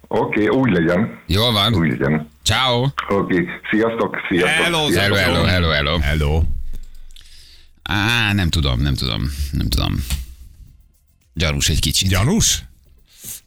Oké, 0.08 0.46
úgy 0.46 0.70
legyen. 0.70 1.18
Jó 1.26 1.50
van. 1.50 1.74
Úgy 1.74 1.88
legyen. 1.88 2.28
Ciao. 2.42 2.86
Oké, 3.08 3.48
sziasztok, 3.70 4.16
sziasztok. 4.28 4.64
Hello, 4.64 4.88
sziasztok. 4.90 5.16
Hello, 5.16 5.44
hello, 5.44 5.46
hello, 5.46 5.68
hello. 5.70 5.98
Hello. 5.98 6.42
Á, 7.82 8.32
nem 8.32 8.48
tudom, 8.50 8.80
nem 8.80 8.94
tudom, 8.94 9.22
nem 9.52 9.68
tudom. 9.68 10.04
Gyanús 11.34 11.68
egy 11.68 11.80
kicsit. 11.80 12.08
Gyanús? 12.08 12.62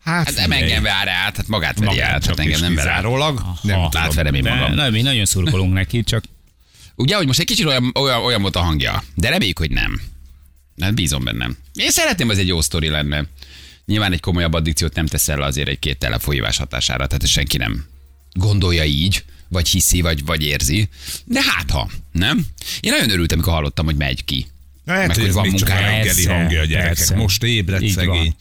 Hát, 0.04 0.26
Hát 0.26 0.36
nem 0.36 0.52
engem 0.52 0.84
vár 0.84 1.08
át, 1.08 1.36
hát 1.36 1.48
magát 1.48 1.74
veri 1.80 1.86
Magát 1.86 2.12
át, 2.12 2.22
csak 2.24 2.38
hát 2.38 2.46
engem 2.46 2.60
nem 2.60 2.76
ver 2.76 2.88
át. 2.88 2.96
kizárólag. 2.96 3.42
Nem. 3.62 3.80
Átverem 3.92 4.34
én 4.34 4.44
magam. 4.44 4.74
na, 4.74 4.90
mi 4.90 5.02
nagyon 5.02 5.26
szurkolunk 5.26 5.74
neki, 5.74 6.04
csak 6.04 6.24
Ugye, 6.96 7.16
hogy 7.16 7.26
most 7.28 7.40
egy 7.40 7.46
kicsit 7.46 7.66
olyan, 7.66 7.92
olyan, 8.00 8.24
olyan 8.24 8.42
volt 8.42 8.56
a 8.56 8.60
hangja, 8.62 9.04
de 9.16 9.30
reméljük, 9.30 9.58
hogy 9.58 9.72
nem. 9.72 10.02
Hát 10.82 10.94
bízom 10.94 11.24
bennem. 11.24 11.58
Én 11.74 11.90
szeretném, 11.92 12.28
hogy 12.28 12.36
ez 12.36 12.42
egy 12.42 12.48
jó 12.48 12.62
sztori 12.62 12.88
lenne. 12.88 13.26
Nyilván 13.86 14.12
egy 14.14 14.20
komolyabb 14.20 14.54
addikciót 14.54 14.96
nem 14.96 15.06
teszel 15.06 15.38
le 15.38 15.46
azért 15.46 15.68
egy 15.68 15.80
két 15.80 15.98
telefonhívás 15.98 16.58
hatására, 16.58 17.08
tehát 17.08 17.28
senki 17.28 17.58
nem 17.58 17.86
gondolja 18.34 18.84
így, 18.84 19.24
vagy 19.48 19.68
hiszi, 19.68 20.02
vagy, 20.02 20.26
vagy 20.26 20.44
érzi. 20.44 20.90
De 21.26 21.42
hát 21.44 21.72
ha, 21.72 21.90
nem? 22.12 22.46
Én 22.80 22.92
nagyon 22.92 23.10
örültem, 23.10 23.38
amikor 23.38 23.54
hallottam, 23.54 23.86
hogy 23.86 23.96
megy 23.96 24.26
ki. 24.26 24.48
Lehet, 24.86 25.08
Meg, 25.08 25.18
hogy 25.18 25.32
van 25.32 25.48
még 25.48 25.60
csak 25.60 25.70
a 25.70 25.74
munkája. 25.74 25.98
reggeli 25.98 26.26
hangja 26.26 26.62
a 26.62 26.66
gyerekek. 26.66 26.94
persze. 26.96 27.16
Most 27.16 27.44
ébredt 27.44 27.82
Így 27.82 28.06
van. 28.06 28.36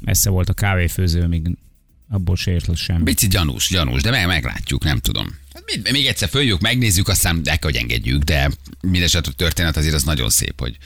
Messze 0.00 0.30
volt 0.30 0.48
a 0.48 0.52
kávéfőző, 0.52 1.26
még 1.26 1.48
abból 2.08 2.36
se 2.36 2.50
ért 2.50 2.76
semmi. 2.76 3.02
Picit 3.02 3.30
gyanús, 3.30 3.68
gyanús, 3.68 4.02
de 4.02 4.10
meg, 4.10 4.26
meglátjuk, 4.26 4.84
nem 4.84 4.98
tudom. 4.98 5.26
Hát 5.54 5.62
még, 5.66 5.88
még 5.92 6.06
egyszer 6.06 6.28
följük, 6.28 6.60
megnézzük, 6.60 7.08
aztán 7.08 7.36
el 7.44 7.58
kell, 7.58 7.70
hogy 7.70 7.80
engedjük, 7.80 8.22
de 8.22 8.50
mindesetre 8.80 9.30
a 9.32 9.34
történet 9.34 9.76
azért 9.76 9.94
az 9.94 10.02
nagyon 10.02 10.28
szép, 10.28 10.60
hogy 10.60 10.76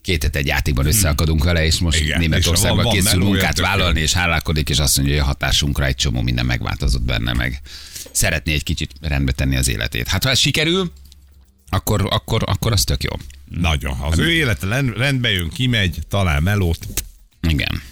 két 0.00 0.22
hete 0.22 0.38
egy 0.38 0.46
játékban 0.46 0.86
összeakadunk 0.86 1.44
vele, 1.44 1.64
és 1.64 1.78
most 1.78 1.96
Igen, 1.96 2.08
Igen, 2.08 2.20
és 2.22 2.28
Németországban 2.28 2.76
van- 2.76 2.84
van 2.84 2.94
készül 2.94 3.10
melója, 3.18 3.30
munkát 3.32 3.58
vállalni, 3.58 4.00
és 4.00 4.12
hálálkodik, 4.12 4.68
és 4.68 4.78
azt 4.78 4.96
mondja, 4.96 5.14
hogy 5.14 5.22
a 5.22 5.26
hatásunkra 5.26 5.84
egy 5.86 5.94
csomó 5.94 6.20
minden 6.22 6.46
megváltozott 6.46 7.02
benne, 7.02 7.32
meg 7.32 7.60
szeretné 8.12 8.52
egy 8.52 8.62
kicsit 8.62 8.92
rendbe 9.00 9.32
tenni 9.32 9.56
az 9.56 9.68
életét. 9.68 10.08
Hát 10.08 10.24
ha 10.24 10.30
ez 10.30 10.38
sikerül, 10.38 10.92
akkor, 11.68 12.06
akkor, 12.10 12.42
akkor 12.46 12.72
az 12.72 12.84
tök 12.84 13.02
jó. 13.02 13.10
Nagyon. 13.44 13.94
Ha 13.94 14.06
az 14.06 14.18
ő 14.18 14.30
élete 14.32 14.66
rendbe 14.96 15.30
jön, 15.30 15.48
kimegy, 15.48 15.98
talál 16.08 16.40
melót. 16.40 16.86
Igen. 17.48 17.82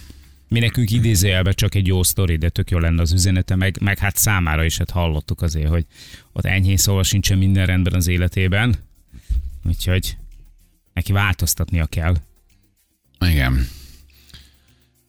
Mi 0.47 0.59
nekünk 0.59 0.91
idézőjelben 0.91 1.53
csak 1.53 1.75
egy 1.75 1.87
jó 1.87 2.03
sztori, 2.03 2.35
de 2.35 2.49
tök 2.49 2.69
jó 2.69 2.77
lenne 2.77 3.01
az 3.01 3.13
üzenete, 3.13 3.55
meg, 3.55 3.77
meg 3.81 3.97
hát 3.97 4.17
számára 4.17 4.63
is 4.63 4.77
hát 4.77 4.89
hallottuk 4.89 5.41
azért, 5.41 5.69
hogy 5.69 5.85
ott 6.31 6.45
enyhén 6.45 6.77
szóval 6.77 7.03
sincsen 7.03 7.37
minden 7.37 7.65
rendben 7.65 7.93
az 7.93 8.07
életében, 8.07 8.75
úgyhogy 9.65 10.17
neki 10.93 11.11
változtatnia 11.11 11.85
kell. 11.85 12.15
Igen. 13.19 13.67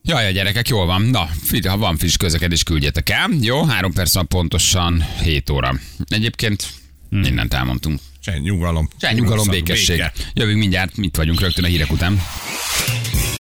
Jaj, 0.03 0.27
a 0.27 0.31
gyerekek, 0.31 0.68
jól 0.68 0.87
van. 0.87 1.03
Na, 1.03 1.29
ha 1.68 1.77
van 1.77 1.96
friss 1.96 2.16
közlekedés, 2.16 2.62
küldjetek 2.62 3.09
el. 3.09 3.31
Jó, 3.40 3.64
három 3.64 3.92
perc 3.92 4.14
van 4.14 4.27
pontosan 4.29 5.05
7 5.22 5.51
óra. 5.51 5.74
Egyébként 6.07 6.66
mindent 7.09 7.55
elmondtunk. 7.55 8.01
Csend, 8.20 8.42
nyugalom. 8.42 8.88
Csend, 8.98 9.18
nyugalom, 9.18 9.48
Béke. 9.48 9.62
békesség. 9.62 10.03
Jövünk 10.35 10.59
mindjárt, 10.59 10.96
mit 10.96 11.16
vagyunk 11.16 11.40
rögtön 11.40 11.64
a 11.64 11.66
hírek 11.66 11.92
után. 11.92 12.20